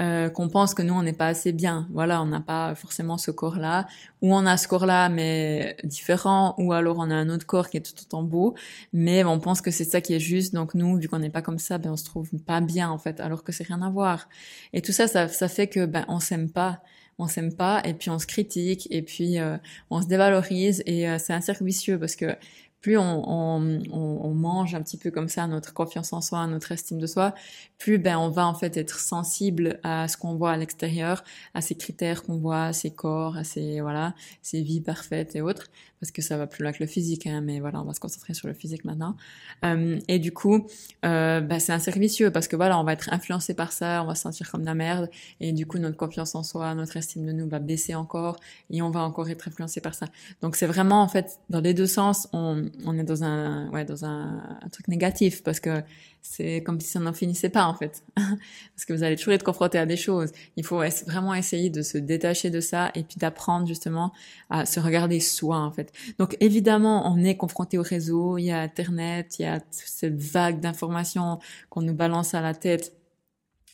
euh, 0.00 0.28
qu'on 0.28 0.48
pense 0.48 0.74
que 0.74 0.82
nous 0.82 0.94
on 0.94 1.02
n'est 1.02 1.12
pas 1.12 1.28
assez 1.28 1.52
bien. 1.52 1.88
Voilà, 1.92 2.20
on 2.22 2.26
n'a 2.26 2.40
pas 2.40 2.74
forcément 2.74 3.18
ce 3.18 3.30
corps-là, 3.30 3.86
ou 4.22 4.34
on 4.34 4.44
a 4.46 4.56
ce 4.56 4.66
corps-là 4.68 5.08
mais 5.08 5.76
différent, 5.84 6.54
ou 6.58 6.72
alors 6.72 6.98
on 6.98 7.10
a 7.10 7.14
un 7.14 7.28
autre 7.28 7.46
corps 7.46 7.70
qui 7.70 7.76
est 7.76 7.80
tout 7.80 8.00
autant 8.02 8.22
beau, 8.22 8.54
mais 8.92 9.24
on 9.24 9.38
pense 9.38 9.60
que 9.60 9.70
c'est 9.70 9.84
ça 9.84 10.00
qui 10.00 10.14
est 10.14 10.20
juste. 10.20 10.54
Donc 10.54 10.74
nous, 10.74 10.96
vu 10.98 11.08
qu'on 11.08 11.18
n'est 11.18 11.30
pas 11.30 11.42
comme 11.42 11.58
ça, 11.58 11.78
ben 11.78 11.92
on 11.92 11.96
se 11.96 12.04
trouve 12.04 12.28
pas 12.46 12.60
bien 12.60 12.90
en 12.90 12.98
fait, 12.98 13.20
alors 13.20 13.44
que 13.44 13.52
c'est 13.52 13.64
rien 13.64 13.82
à 13.82 13.90
voir. 13.90 14.28
Et 14.72 14.82
tout 14.82 14.92
ça, 14.92 15.06
ça, 15.06 15.28
ça 15.28 15.48
fait 15.48 15.68
que 15.68 15.86
ben 15.86 16.04
on 16.08 16.20
s'aime 16.20 16.50
pas. 16.50 16.82
On 17.18 17.28
s'aime 17.28 17.54
pas. 17.54 17.80
Et 17.84 17.94
puis 17.94 18.10
on 18.10 18.18
se 18.18 18.26
critique. 18.26 18.88
Et 18.90 19.02
puis 19.02 19.38
euh, 19.38 19.56
on 19.90 20.02
se 20.02 20.06
dévalorise. 20.08 20.82
Et 20.86 21.08
euh, 21.08 21.18
c'est 21.18 21.32
un 21.32 21.40
cercle 21.40 21.64
vicieux 21.64 21.98
parce 21.98 22.16
que 22.16 22.36
plus 22.84 22.98
on, 22.98 23.24
on, 23.26 23.80
on, 23.90 24.34
mange 24.34 24.74
un 24.74 24.82
petit 24.82 24.98
peu 24.98 25.10
comme 25.10 25.30
ça 25.30 25.46
notre 25.46 25.72
confiance 25.72 26.12
en 26.12 26.20
soi, 26.20 26.46
notre 26.46 26.70
estime 26.70 26.98
de 26.98 27.06
soi, 27.06 27.34
plus 27.78 27.96
ben 27.96 28.18
on 28.18 28.28
va 28.28 28.46
en 28.46 28.52
fait 28.52 28.76
être 28.76 28.98
sensible 28.98 29.80
à 29.84 30.06
ce 30.06 30.18
qu'on 30.18 30.34
voit 30.34 30.50
à 30.50 30.58
l'extérieur, 30.58 31.24
à 31.54 31.62
ces 31.62 31.76
critères 31.76 32.22
qu'on 32.22 32.36
voit, 32.36 32.64
à 32.64 32.72
ces 32.74 32.90
corps, 32.90 33.38
à 33.38 33.44
ces 33.44 33.80
voilà, 33.80 34.14
ces 34.42 34.60
vies 34.60 34.82
parfaites 34.82 35.34
et 35.34 35.40
autres, 35.40 35.70
parce 35.98 36.10
que 36.10 36.20
ça 36.20 36.36
va 36.36 36.46
plus 36.46 36.62
loin 36.62 36.72
que 36.72 36.82
le 36.82 36.86
physique, 36.86 37.26
hein, 37.26 37.40
mais 37.40 37.60
voilà, 37.60 37.80
on 37.80 37.84
va 37.84 37.94
se 37.94 38.00
concentrer 38.00 38.34
sur 38.34 38.48
le 38.48 38.52
physique 38.52 38.84
maintenant. 38.84 39.16
Euh, 39.64 39.98
et 40.06 40.18
du 40.18 40.32
coup, 40.32 40.66
euh, 41.06 41.40
ben, 41.40 41.58
c'est 41.58 41.72
un 41.72 41.78
servicieux 41.78 42.30
parce 42.30 42.46
que 42.46 42.56
voilà, 42.56 42.78
on 42.78 42.84
va 42.84 42.92
être 42.92 43.10
influencé 43.14 43.54
par 43.54 43.72
ça, 43.72 44.02
on 44.02 44.06
va 44.08 44.14
se 44.14 44.20
sentir 44.20 44.50
comme 44.50 44.60
de 44.60 44.66
la 44.66 44.74
merde, 44.74 45.08
et 45.40 45.52
du 45.52 45.64
coup 45.64 45.78
notre 45.78 45.96
confiance 45.96 46.34
en 46.34 46.42
soi, 46.42 46.74
notre 46.74 46.98
estime 46.98 47.24
de 47.24 47.32
nous 47.32 47.48
va 47.48 47.60
baisser 47.60 47.94
encore, 47.94 48.36
et 48.68 48.82
on 48.82 48.90
va 48.90 49.00
encore 49.00 49.30
être 49.30 49.48
influencé 49.48 49.80
par 49.80 49.94
ça. 49.94 50.06
Donc 50.42 50.56
c'est 50.56 50.66
vraiment 50.66 51.02
en 51.02 51.08
fait 51.08 51.38
dans 51.48 51.62
les 51.62 51.72
deux 51.72 51.86
sens, 51.86 52.28
on, 52.34 52.66
on 52.84 52.98
est 52.98 53.04
dans 53.04 53.24
un 53.24 53.70
ouais 53.70 53.84
dans 53.84 54.04
un, 54.04 54.58
truc 54.72 54.88
négatif 54.88 55.42
parce 55.42 55.60
que 55.60 55.82
c'est 56.20 56.62
comme 56.62 56.80
si 56.80 56.88
ça 56.88 57.00
n'en 57.00 57.12
finissait 57.12 57.50
pas 57.50 57.66
en 57.66 57.74
fait. 57.74 58.02
Parce 58.16 58.86
que 58.86 58.94
vous 58.94 59.02
allez 59.02 59.16
toujours 59.16 59.34
être 59.34 59.44
confronté 59.44 59.76
à 59.76 59.84
des 59.84 59.96
choses. 59.96 60.32
Il 60.56 60.64
faut 60.64 60.82
vraiment 61.06 61.34
essayer 61.34 61.68
de 61.68 61.82
se 61.82 61.98
détacher 61.98 62.48
de 62.48 62.60
ça 62.60 62.90
et 62.94 63.04
puis 63.04 63.16
d'apprendre 63.18 63.66
justement 63.66 64.12
à 64.48 64.64
se 64.64 64.80
regarder 64.80 65.20
soi 65.20 65.58
en 65.58 65.70
fait. 65.70 65.92
Donc 66.18 66.36
évidemment, 66.40 67.12
on 67.12 67.22
est 67.22 67.36
confronté 67.36 67.76
au 67.76 67.82
réseau, 67.82 68.38
il 68.38 68.44
y 68.44 68.50
a 68.50 68.60
Internet, 68.60 69.38
il 69.38 69.42
y 69.42 69.46
a 69.46 69.60
cette 69.70 70.20
vague 70.20 70.60
d'informations 70.60 71.38
qu'on 71.68 71.82
nous 71.82 71.94
balance 71.94 72.34
à 72.34 72.40
la 72.40 72.54
tête 72.54 72.94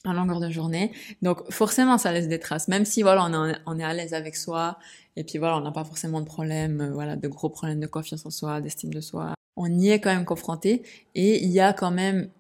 en 0.05 0.13
longueur 0.13 0.41
de 0.41 0.51
journée. 0.51 0.93
Donc 1.23 1.51
forcément, 1.53 1.99
ça 1.99 2.13
laisse 2.13 2.29
des 2.29 2.39
traces. 2.39 2.69
Même 2.69 2.85
si 2.85 3.03
voilà, 3.03 3.31
on 3.67 3.79
est 3.79 3.85
à 3.85 3.93
l'aise 3.93 4.15
avec 4.15 4.37
soi 4.37 4.79
et 5.21 5.25
puis 5.25 5.37
voilà, 5.39 5.59
on 5.59 5.61
n'a 5.61 5.71
pas 5.71 5.85
forcément 5.85 6.21
de 6.21 6.25
problème, 6.25 6.81
euh, 6.81 6.93
voilà, 6.93 7.15
de 7.15 7.29
gros 7.29 7.51
problèmes 7.51 7.79
de 7.79 7.87
confiance 7.87 8.25
en 8.25 8.31
soi, 8.31 8.63
d'estime 8.63 8.93
de 8.93 9.03
soi. 9.03 9.35
On 9.55 9.67
y 9.67 9.91
est 9.91 10.01
quand 10.01 10.15
même 10.15 10.25
confronté 10.25 10.83
et 11.15 11.45
il 11.45 11.51
y 11.51 11.61
a 11.61 11.75
quand 11.75 11.91
même 11.91 12.31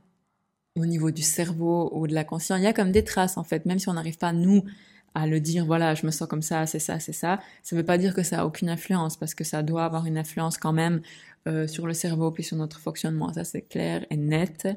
au 0.78 0.86
niveau 0.86 1.10
du 1.10 1.20
cerveau 1.20 1.90
ou 1.92 2.06
de 2.06 2.14
la 2.14 2.24
conscience, 2.24 2.58
il 2.58 2.64
y 2.64 2.66
a 2.66 2.72
comme 2.72 2.90
des 2.90 3.04
traces 3.04 3.36
en 3.36 3.44
fait, 3.44 3.66
même 3.66 3.78
si 3.78 3.90
on 3.90 3.92
n'arrive 3.92 4.16
pas 4.16 4.32
nous 4.32 4.64
à 5.14 5.26
le 5.26 5.40
dire, 5.40 5.66
voilà, 5.66 5.94
je 5.94 6.06
me 6.06 6.10
sens 6.10 6.26
comme 6.26 6.40
ça, 6.40 6.64
c'est 6.64 6.78
ça, 6.78 6.98
c'est 7.00 7.12
ça, 7.12 7.40
ça 7.62 7.76
ne 7.76 7.80
veut 7.80 7.84
pas 7.84 7.98
dire 7.98 8.14
que 8.14 8.22
ça 8.22 8.40
a 8.40 8.46
aucune 8.46 8.70
influence, 8.70 9.18
parce 9.18 9.34
que 9.34 9.44
ça 9.44 9.62
doit 9.62 9.84
avoir 9.84 10.06
une 10.06 10.16
influence 10.16 10.56
quand 10.56 10.72
même 10.72 11.02
euh, 11.46 11.66
sur 11.66 11.86
le 11.86 11.92
cerveau 11.92 12.30
puis 12.30 12.44
sur 12.44 12.56
notre 12.56 12.80
fonctionnement, 12.80 13.30
ça 13.34 13.44
c'est 13.44 13.62
clair 13.62 14.06
et 14.08 14.16
net. 14.16 14.68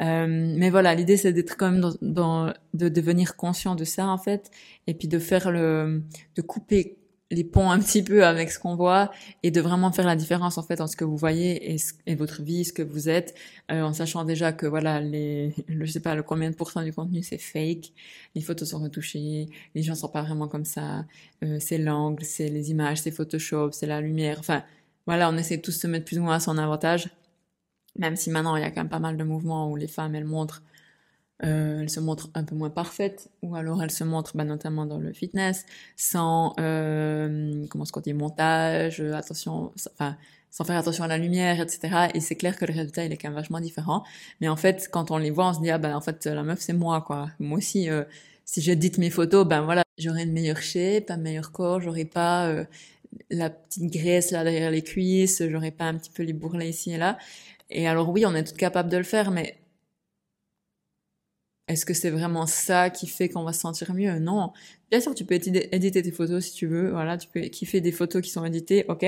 Euh, 0.00 0.54
mais 0.56 0.70
voilà, 0.70 0.94
l'idée 0.94 1.18
c'est 1.18 1.34
d'être 1.34 1.58
quand 1.58 1.70
même 1.70 1.80
dans, 1.82 1.94
dans, 2.00 2.54
de 2.72 2.88
devenir 2.88 3.36
conscient 3.36 3.74
de 3.74 3.84
ça 3.84 4.06
en 4.06 4.18
fait, 4.18 4.50
et 4.86 4.94
puis 4.94 5.08
de 5.08 5.18
faire 5.18 5.50
le, 5.50 6.02
de 6.36 6.40
couper 6.40 6.96
les 7.30 7.44
ponts 7.44 7.70
un 7.70 7.78
petit 7.78 8.02
peu 8.02 8.24
avec 8.24 8.50
ce 8.50 8.58
qu'on 8.58 8.76
voit 8.76 9.10
et 9.42 9.50
de 9.50 9.60
vraiment 9.60 9.90
faire 9.92 10.06
la 10.06 10.16
différence 10.16 10.58
en 10.58 10.62
fait 10.62 10.80
entre 10.80 10.92
ce 10.92 10.96
que 10.96 11.04
vous 11.04 11.16
voyez 11.16 11.74
et, 12.06 12.14
votre 12.14 12.42
vie, 12.42 12.64
ce 12.64 12.72
que 12.72 12.82
vous 12.82 13.08
êtes, 13.08 13.34
euh, 13.70 13.82
en 13.82 13.92
sachant 13.92 14.24
déjà 14.24 14.52
que 14.52 14.66
voilà 14.66 15.00
les, 15.00 15.54
je 15.68 15.84
sais 15.86 16.00
pas 16.00 16.14
le 16.14 16.22
combien 16.22 16.50
de 16.50 16.54
pourcents 16.54 16.82
du 16.82 16.92
contenu 16.92 17.22
c'est 17.22 17.38
fake, 17.38 17.92
les 18.34 18.42
photos 18.42 18.70
sont 18.70 18.78
retouchées, 18.78 19.48
les 19.74 19.82
gens 19.82 19.94
sont 19.94 20.08
pas 20.08 20.22
vraiment 20.22 20.48
comme 20.48 20.64
ça, 20.64 21.04
euh, 21.42 21.58
c'est 21.60 21.78
l'angle, 21.78 22.24
c'est 22.24 22.48
les 22.48 22.70
images, 22.70 23.00
c'est 23.00 23.10
Photoshop, 23.10 23.72
c'est 23.72 23.86
la 23.86 24.00
lumière, 24.00 24.38
enfin 24.38 24.62
voilà 25.06 25.30
on 25.30 25.36
essaie 25.36 25.58
tous 25.60 25.72
de 25.72 25.80
se 25.80 25.86
mettre 25.86 26.04
plus 26.04 26.18
ou 26.18 26.22
moins 26.22 26.36
à 26.36 26.40
son 26.40 26.58
avantage, 26.58 27.08
même 27.98 28.16
si 28.16 28.30
maintenant 28.30 28.56
il 28.56 28.62
y 28.62 28.64
a 28.64 28.70
quand 28.70 28.82
même 28.82 28.88
pas 28.90 28.98
mal 28.98 29.16
de 29.16 29.24
mouvements 29.24 29.70
où 29.70 29.76
les 29.76 29.88
femmes 29.88 30.14
elles 30.14 30.24
montrent 30.24 30.62
euh, 31.42 31.80
elle 31.80 31.90
se 31.90 32.00
montre 32.00 32.30
un 32.34 32.44
peu 32.44 32.54
moins 32.54 32.70
parfaite, 32.70 33.30
ou 33.42 33.56
alors 33.56 33.82
elle 33.82 33.90
se 33.90 34.04
montre 34.04 34.36
bah, 34.36 34.44
notamment 34.44 34.86
dans 34.86 34.98
le 34.98 35.12
fitness, 35.12 35.66
sans 35.96 36.54
euh, 36.60 37.66
comment 37.68 37.84
ce 37.84 37.92
qu'on 37.92 38.02
montage, 38.14 39.00
attention, 39.00 39.72
enfin 39.92 40.16
sans 40.54 40.62
faire 40.62 40.76
attention 40.76 41.02
à 41.02 41.08
la 41.08 41.18
lumière, 41.18 41.60
etc. 41.60 42.10
Et 42.14 42.20
c'est 42.20 42.36
clair 42.36 42.56
que 42.56 42.64
le 42.64 42.72
résultat 42.72 43.04
il 43.04 43.12
est 43.12 43.16
quand 43.16 43.28
même 43.28 43.34
vachement 43.34 43.58
différent. 43.58 44.04
Mais 44.40 44.46
en 44.48 44.54
fait, 44.54 44.88
quand 44.88 45.10
on 45.10 45.18
les 45.18 45.30
voit, 45.30 45.48
on 45.48 45.52
se 45.52 45.60
dit 45.60 45.70
ah 45.70 45.78
ben 45.78 45.96
en 45.96 46.00
fait 46.00 46.26
la 46.26 46.44
meuf 46.44 46.60
c'est 46.60 46.72
moi 46.72 47.00
quoi. 47.00 47.28
Moi 47.40 47.58
aussi, 47.58 47.90
euh, 47.90 48.04
si 48.44 48.60
j'édite 48.60 48.98
mes 48.98 49.10
photos, 49.10 49.44
ben 49.48 49.62
voilà, 49.62 49.82
j'aurai 49.98 50.22
une 50.22 50.32
meilleure 50.32 50.62
shape, 50.62 51.10
un 51.10 51.16
meilleur 51.16 51.50
corps, 51.50 51.80
j'aurai 51.80 52.04
pas 52.04 52.46
euh, 52.46 52.64
la 53.30 53.50
petite 53.50 53.90
graisse 53.92 54.30
là 54.30 54.44
derrière 54.44 54.70
les 54.70 54.82
cuisses, 54.82 55.42
j'aurai 55.50 55.72
pas 55.72 55.86
un 55.86 55.94
petit 55.94 56.10
peu 56.10 56.22
les 56.22 56.32
bourrelets 56.32 56.70
ici 56.70 56.92
et 56.92 56.98
là. 56.98 57.18
Et 57.70 57.88
alors 57.88 58.10
oui, 58.10 58.24
on 58.24 58.34
est 58.36 58.44
toutes 58.44 58.56
capables 58.56 58.90
de 58.90 58.96
le 58.98 59.02
faire, 59.02 59.32
mais 59.32 59.56
est-ce 61.68 61.86
que 61.86 61.94
c'est 61.94 62.10
vraiment 62.10 62.46
ça 62.46 62.90
qui 62.90 63.06
fait 63.06 63.28
qu'on 63.28 63.44
va 63.44 63.52
se 63.52 63.60
sentir 63.60 63.94
mieux? 63.94 64.18
Non. 64.18 64.52
Bien 64.90 65.00
sûr, 65.00 65.14
tu 65.14 65.24
peux 65.24 65.34
éditer 65.34 66.02
tes 66.02 66.10
photos 66.10 66.44
si 66.44 66.52
tu 66.54 66.66
veux. 66.66 66.90
Voilà, 66.90 67.16
tu 67.16 67.28
peux 67.28 67.40
kiffer 67.42 67.80
des 67.80 67.92
photos 67.92 68.22
qui 68.22 68.30
sont 68.30 68.44
éditées, 68.44 68.84
ok. 68.88 69.06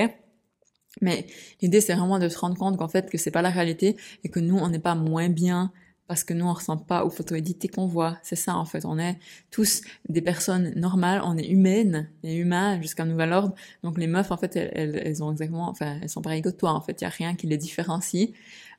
Mais 1.01 1.27
l'idée, 1.61 1.81
c'est 1.81 1.93
vraiment 1.93 2.19
de 2.19 2.27
se 2.29 2.37
rendre 2.39 2.57
compte 2.57 2.77
qu'en 2.77 2.87
fait, 2.87 3.09
que 3.09 3.17
c'est 3.17 3.31
pas 3.31 3.43
la 3.43 3.49
réalité 3.51 3.95
et 4.23 4.29
que 4.29 4.39
nous, 4.39 4.57
on 4.57 4.69
n'est 4.69 4.79
pas 4.79 4.95
moins 4.95 5.29
bien 5.29 5.71
parce 6.07 6.23
que 6.23 6.33
nous, 6.33 6.45
on 6.45 6.53
ressemble 6.53 6.85
pas 6.85 7.03
aux 7.03 7.09
photos 7.09 7.37
éditées 7.37 7.67
qu'on 7.67 7.85
voit. 7.85 8.17
C'est 8.23 8.37
ça, 8.37 8.55
en 8.55 8.65
fait. 8.65 8.85
On 8.85 8.97
est 8.97 9.19
tous 9.51 9.81
des 10.07 10.21
personnes 10.21 10.73
normales, 10.75 11.21
on 11.23 11.37
est 11.37 11.47
humaines 11.47 12.09
et 12.23 12.35
humains 12.35 12.81
jusqu'à 12.81 13.03
nouvel 13.05 13.33
ordre. 13.33 13.53
Donc, 13.83 13.97
les 13.97 14.07
meufs, 14.07 14.31
en 14.31 14.37
fait, 14.37 14.55
elles, 14.55 15.01
elles, 15.03 15.23
ont 15.23 15.31
exactement, 15.31 15.69
enfin, 15.69 15.99
elles 16.01 16.09
sont 16.09 16.21
pareilles 16.21 16.41
que 16.41 16.49
toi, 16.49 16.71
en 16.71 16.81
fait. 16.81 17.01
Il 17.01 17.03
y 17.03 17.07
a 17.07 17.09
rien 17.09 17.35
qui 17.35 17.45
les 17.47 17.57
différencie. 17.57 18.29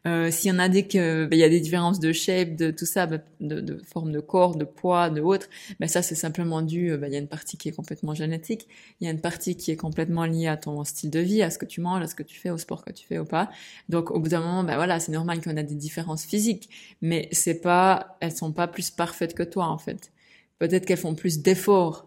Euh, 0.08 0.30
S'il 0.30 0.50
y 0.50 0.54
en 0.54 0.58
a 0.58 0.68
des 0.68 0.86
que 0.86 1.26
ben, 1.26 1.36
il 1.36 1.40
y 1.40 1.44
a 1.44 1.48
des 1.48 1.60
différences 1.60 2.00
de 2.00 2.12
shape, 2.12 2.56
de 2.56 2.70
tout 2.70 2.86
ça, 2.86 3.06
ben, 3.06 3.22
de, 3.40 3.78
forme 3.84 4.12
de 4.12 4.20
corps, 4.20 4.56
de 4.56 4.64
poids, 4.64 5.10
de 5.10 5.20
autres, 5.20 5.48
ben 5.80 5.88
ça 5.88 6.02
c'est 6.02 6.14
simplement 6.14 6.62
dû. 6.62 6.96
Ben, 6.96 7.08
il 7.08 7.12
y 7.12 7.16
a 7.16 7.18
une 7.18 7.28
partie 7.28 7.56
qui 7.58 7.68
est 7.68 7.72
complètement 7.72 8.14
génétique, 8.14 8.68
il 9.00 9.04
y 9.04 9.08
a 9.08 9.10
une 9.10 9.20
partie 9.20 9.56
qui 9.56 9.70
est 9.70 9.76
complètement 9.76 10.24
liée 10.24 10.46
à 10.46 10.56
ton 10.56 10.82
style 10.84 11.10
de 11.10 11.20
vie, 11.20 11.42
à 11.42 11.50
ce 11.50 11.58
que 11.58 11.66
tu 11.66 11.80
manges, 11.80 12.02
à 12.02 12.06
ce 12.06 12.14
que 12.14 12.22
tu 12.22 12.38
fais, 12.38 12.50
au 12.50 12.58
sport 12.58 12.84
que 12.84 12.92
tu 12.92 13.06
fais 13.06 13.18
ou 13.18 13.24
pas. 13.24 13.50
Donc 13.88 14.10
au 14.10 14.20
bout 14.20 14.28
d'un 14.28 14.40
moment, 14.40 14.64
voilà, 14.64 15.00
c'est 15.00 15.12
normal 15.12 15.42
qu'on 15.42 15.56
a 15.56 15.62
des 15.62 15.74
différences 15.74 16.24
physiques, 16.24 16.70
mais 17.02 17.28
c'est 17.32 17.60
pas, 17.60 18.16
elles 18.20 18.32
sont 18.32 18.52
pas 18.52 18.68
plus 18.68 18.90
parfaites 18.90 19.34
que 19.34 19.42
toi 19.42 19.66
en 19.66 19.78
fait. 19.78 20.12
Peut-être 20.58 20.86
qu'elles 20.86 20.98
font 20.98 21.14
plus 21.14 21.40
d'efforts 21.40 22.06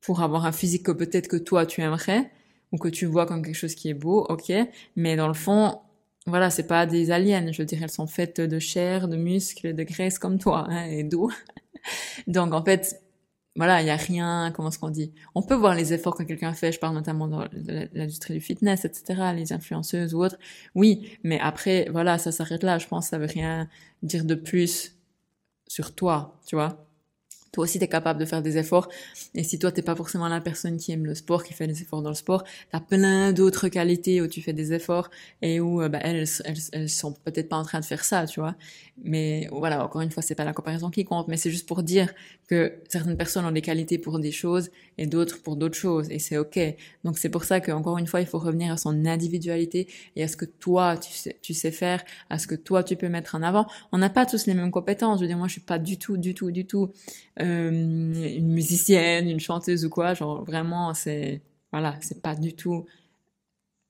pour 0.00 0.22
avoir 0.22 0.46
un 0.46 0.52
physique 0.52 0.84
que 0.84 0.92
peut-être 0.92 1.28
que 1.28 1.36
toi 1.36 1.66
tu 1.66 1.82
aimerais 1.82 2.30
ou 2.72 2.78
que 2.78 2.88
tu 2.88 3.06
vois 3.06 3.26
comme 3.26 3.42
quelque 3.42 3.56
chose 3.56 3.74
qui 3.74 3.88
est 3.88 3.94
beau, 3.94 4.26
ok, 4.28 4.52
mais 4.96 5.16
dans 5.16 5.28
le 5.28 5.34
fond, 5.34 5.78
voilà, 6.28 6.50
c'est 6.50 6.66
pas 6.66 6.86
des 6.86 7.10
aliens, 7.10 7.50
je 7.52 7.62
veux 7.62 7.66
dire, 7.66 7.82
elles 7.82 7.90
sont 7.90 8.06
faites 8.06 8.40
de 8.40 8.58
chair, 8.58 9.08
de 9.08 9.16
muscles, 9.16 9.74
de 9.74 9.82
graisse 9.82 10.18
comme 10.18 10.38
toi, 10.38 10.66
hein, 10.68 10.86
et 10.86 11.04
d'eau. 11.04 11.30
Donc 12.26 12.52
en 12.54 12.64
fait, 12.64 13.02
voilà, 13.56 13.82
il 13.82 13.88
y 13.88 13.90
a 13.90 13.96
rien, 13.96 14.52
comment 14.54 14.68
est-ce 14.68 14.78
qu'on 14.78 14.90
dit? 14.90 15.12
On 15.34 15.42
peut 15.42 15.54
voir 15.54 15.74
les 15.74 15.92
efforts 15.92 16.16
que 16.16 16.22
quelqu'un 16.22 16.54
fait, 16.54 16.72
je 16.72 16.78
parle 16.78 16.94
notamment 16.94 17.28
dans 17.28 17.44
l'industrie 17.92 18.34
du 18.34 18.40
fitness, 18.40 18.84
etc., 18.84 19.32
les 19.34 19.52
influenceuses 19.52 20.14
ou 20.14 20.22
autres. 20.24 20.38
Oui, 20.76 21.18
mais 21.24 21.40
après, 21.40 21.88
voilà, 21.90 22.18
ça 22.18 22.32
s'arrête 22.32 22.62
là, 22.62 22.78
je 22.78 22.86
pense, 22.86 23.08
ça 23.08 23.18
veut 23.18 23.26
rien 23.26 23.68
dire 24.02 24.24
de 24.24 24.34
plus 24.36 24.96
sur 25.68 25.94
toi, 25.94 26.40
tu 26.46 26.56
vois? 26.56 26.87
Toi 27.52 27.64
aussi, 27.64 27.78
tu 27.78 27.84
es 27.84 27.88
capable 27.88 28.20
de 28.20 28.24
faire 28.24 28.42
des 28.42 28.58
efforts. 28.58 28.88
Et 29.34 29.42
si 29.42 29.58
toi, 29.58 29.72
t'es 29.72 29.82
pas 29.82 29.96
forcément 29.96 30.28
la 30.28 30.40
personne 30.40 30.76
qui 30.76 30.92
aime 30.92 31.06
le 31.06 31.14
sport, 31.14 31.44
qui 31.44 31.54
fait 31.54 31.66
des 31.66 31.82
efforts 31.82 32.02
dans 32.02 32.10
le 32.10 32.14
sport, 32.14 32.44
tu 32.44 32.76
as 32.76 32.80
plein 32.80 33.32
d'autres 33.32 33.68
qualités 33.68 34.20
où 34.20 34.26
tu 34.26 34.42
fais 34.42 34.52
des 34.52 34.72
efforts 34.72 35.10
et 35.42 35.60
où 35.60 35.82
euh, 35.82 35.88
bah, 35.88 35.98
elles, 36.02 36.26
elles, 36.44 36.56
elles 36.72 36.88
sont 36.88 37.12
peut-être 37.12 37.48
pas 37.48 37.56
en 37.56 37.64
train 37.64 37.80
de 37.80 37.84
faire 37.84 38.04
ça, 38.04 38.26
tu 38.26 38.40
vois. 38.40 38.54
Mais 39.02 39.48
voilà, 39.52 39.84
encore 39.84 40.00
une 40.00 40.10
fois, 40.10 40.22
c'est 40.22 40.34
pas 40.34 40.44
la 40.44 40.52
comparaison 40.52 40.90
qui 40.90 41.04
compte, 41.04 41.28
mais 41.28 41.36
c'est 41.36 41.50
juste 41.50 41.68
pour 41.68 41.82
dire 41.82 42.12
que 42.48 42.74
certaines 42.88 43.16
personnes 43.16 43.44
ont 43.44 43.52
des 43.52 43.62
qualités 43.62 43.98
pour 43.98 44.18
des 44.18 44.32
choses 44.32 44.70
et 44.96 45.06
d'autres 45.06 45.42
pour 45.42 45.56
d'autres 45.56 45.76
choses, 45.76 46.10
et 46.10 46.18
c'est 46.18 46.38
ok. 46.38 46.58
Donc 47.04 47.18
c'est 47.18 47.28
pour 47.28 47.44
ça 47.44 47.60
qu'encore 47.60 47.98
une 47.98 48.06
fois, 48.06 48.20
il 48.20 48.26
faut 48.26 48.38
revenir 48.38 48.72
à 48.72 48.76
son 48.76 49.06
individualité 49.06 49.86
et 50.16 50.22
à 50.24 50.28
ce 50.28 50.36
que 50.36 50.44
toi 50.44 50.96
tu 50.96 51.12
sais, 51.12 51.38
tu 51.42 51.54
sais 51.54 51.70
faire, 51.70 52.02
à 52.30 52.38
ce 52.38 52.46
que 52.46 52.54
toi 52.54 52.82
tu 52.82 52.96
peux 52.96 53.08
mettre 53.08 53.34
en 53.34 53.42
avant. 53.42 53.66
On 53.92 53.98
n'a 53.98 54.10
pas 54.10 54.26
tous 54.26 54.46
les 54.46 54.54
mêmes 54.54 54.70
compétences. 54.70 55.18
Je 55.18 55.24
veux 55.24 55.28
dire, 55.28 55.38
moi, 55.38 55.46
je 55.46 55.52
suis 55.52 55.60
pas 55.60 55.78
du 55.78 55.98
tout, 55.98 56.16
du 56.16 56.34
tout, 56.34 56.50
du 56.50 56.66
tout 56.66 56.90
euh, 57.40 57.70
une 57.70 58.52
musicienne, 58.52 59.28
une 59.28 59.40
chanteuse 59.40 59.84
ou 59.84 59.90
quoi. 59.90 60.14
Genre 60.14 60.44
vraiment, 60.44 60.94
c'est 60.94 61.42
voilà, 61.72 61.96
c'est 62.00 62.22
pas 62.22 62.34
du 62.34 62.54
tout 62.54 62.86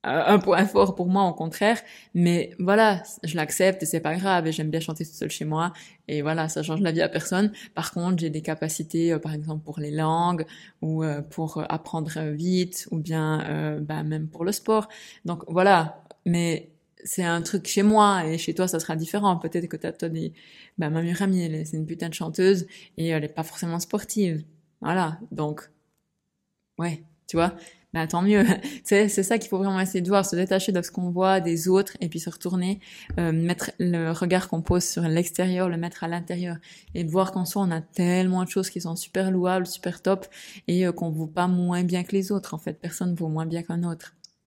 un 0.03 0.39
point 0.39 0.65
fort 0.65 0.95
pour 0.95 1.07
moi 1.07 1.25
au 1.25 1.33
contraire 1.33 1.77
mais 2.13 2.51
voilà 2.57 3.03
je 3.23 3.35
l'accepte 3.35 3.83
et 3.83 3.85
c'est 3.85 3.99
pas 3.99 4.15
grave 4.15 4.47
et 4.47 4.53
j'aime 4.53 4.69
bien 4.69 4.79
chanter 4.79 5.03
toute 5.03 5.13
seule 5.13 5.29
chez 5.29 5.43
moi 5.43 5.73
et 6.07 6.21
voilà 6.21 6.47
ça 6.47 6.63
change 6.63 6.79
la 6.79 6.93
vie 6.93 7.01
à 7.01 7.09
personne 7.09 7.51
par 7.75 7.91
contre 7.91 8.19
j'ai 8.19 8.29
des 8.29 8.41
capacités 8.41 9.11
euh, 9.11 9.19
par 9.19 9.33
exemple 9.33 9.63
pour 9.65 9.79
les 9.79 9.91
langues 9.91 10.45
ou 10.81 11.03
euh, 11.03 11.21
pour 11.21 11.65
apprendre 11.69 12.17
vite 12.31 12.87
ou 12.91 12.97
bien 12.97 13.41
euh, 13.49 13.79
bah, 13.81 14.03
même 14.03 14.29
pour 14.29 14.45
le 14.45 14.53
sport 14.53 14.87
donc 15.25 15.43
voilà 15.49 16.01
mais 16.25 16.69
c'est 17.03 17.23
un 17.23 17.41
truc 17.41 17.67
chez 17.67 17.83
moi 17.83 18.25
et 18.25 18.37
chez 18.37 18.53
toi 18.53 18.67
ça 18.67 18.79
sera 18.79 18.95
différent 18.95 19.37
peut-être 19.37 19.67
que 19.67 19.77
t'as 19.77 19.91
toi 19.91 20.09
des 20.09 20.33
bah 20.77 20.89
ma 20.89 21.01
meilleure 21.01 21.21
amie 21.21 21.65
c'est 21.65 21.77
une 21.77 21.85
putain 21.85 22.09
de 22.09 22.13
chanteuse 22.13 22.67
et 22.97 23.07
elle 23.07 23.23
est 23.23 23.29
pas 23.29 23.43
forcément 23.43 23.79
sportive 23.79 24.43
voilà 24.81 25.19
donc 25.31 25.69
ouais 26.77 27.03
tu 27.27 27.37
vois 27.37 27.55
bah 27.93 28.05
tant 28.05 28.21
mieux. 28.21 28.45
c'est 28.83 29.09
ça 29.09 29.37
qu'il 29.37 29.49
faut 29.49 29.57
vraiment 29.57 29.79
essayer 29.79 30.01
de 30.01 30.07
voir, 30.07 30.25
se 30.25 30.35
détacher 30.35 30.71
de 30.71 30.81
ce 30.81 30.91
qu'on 30.91 31.09
voit 31.09 31.39
des 31.39 31.67
autres 31.67 31.97
et 32.01 32.09
puis 32.09 32.19
se 32.19 32.29
retourner, 32.29 32.79
euh, 33.19 33.31
mettre 33.31 33.71
le 33.79 34.11
regard 34.11 34.47
qu'on 34.47 34.61
pose 34.61 34.83
sur 34.83 35.01
l'extérieur, 35.03 35.69
le 35.69 35.77
mettre 35.77 36.03
à 36.03 36.07
l'intérieur 36.07 36.57
et 36.93 37.03
voir 37.03 37.31
qu'en 37.31 37.45
soi 37.45 37.63
on 37.63 37.71
a 37.71 37.81
tellement 37.81 38.43
de 38.43 38.49
choses 38.49 38.69
qui 38.69 38.81
sont 38.81 38.95
super 38.95 39.31
louables, 39.31 39.65
super 39.65 40.01
top 40.01 40.27
et 40.67 40.85
euh, 40.85 40.91
qu'on 40.91 41.09
vaut 41.09 41.27
pas 41.27 41.47
moins 41.47 41.83
bien 41.83 42.03
que 42.03 42.11
les 42.11 42.31
autres. 42.31 42.53
En 42.53 42.59
fait, 42.59 42.73
personne 42.73 43.15
vaut 43.15 43.27
moins 43.27 43.45
bien 43.45 43.63
qu'un 43.63 43.83
autre. 43.83 44.13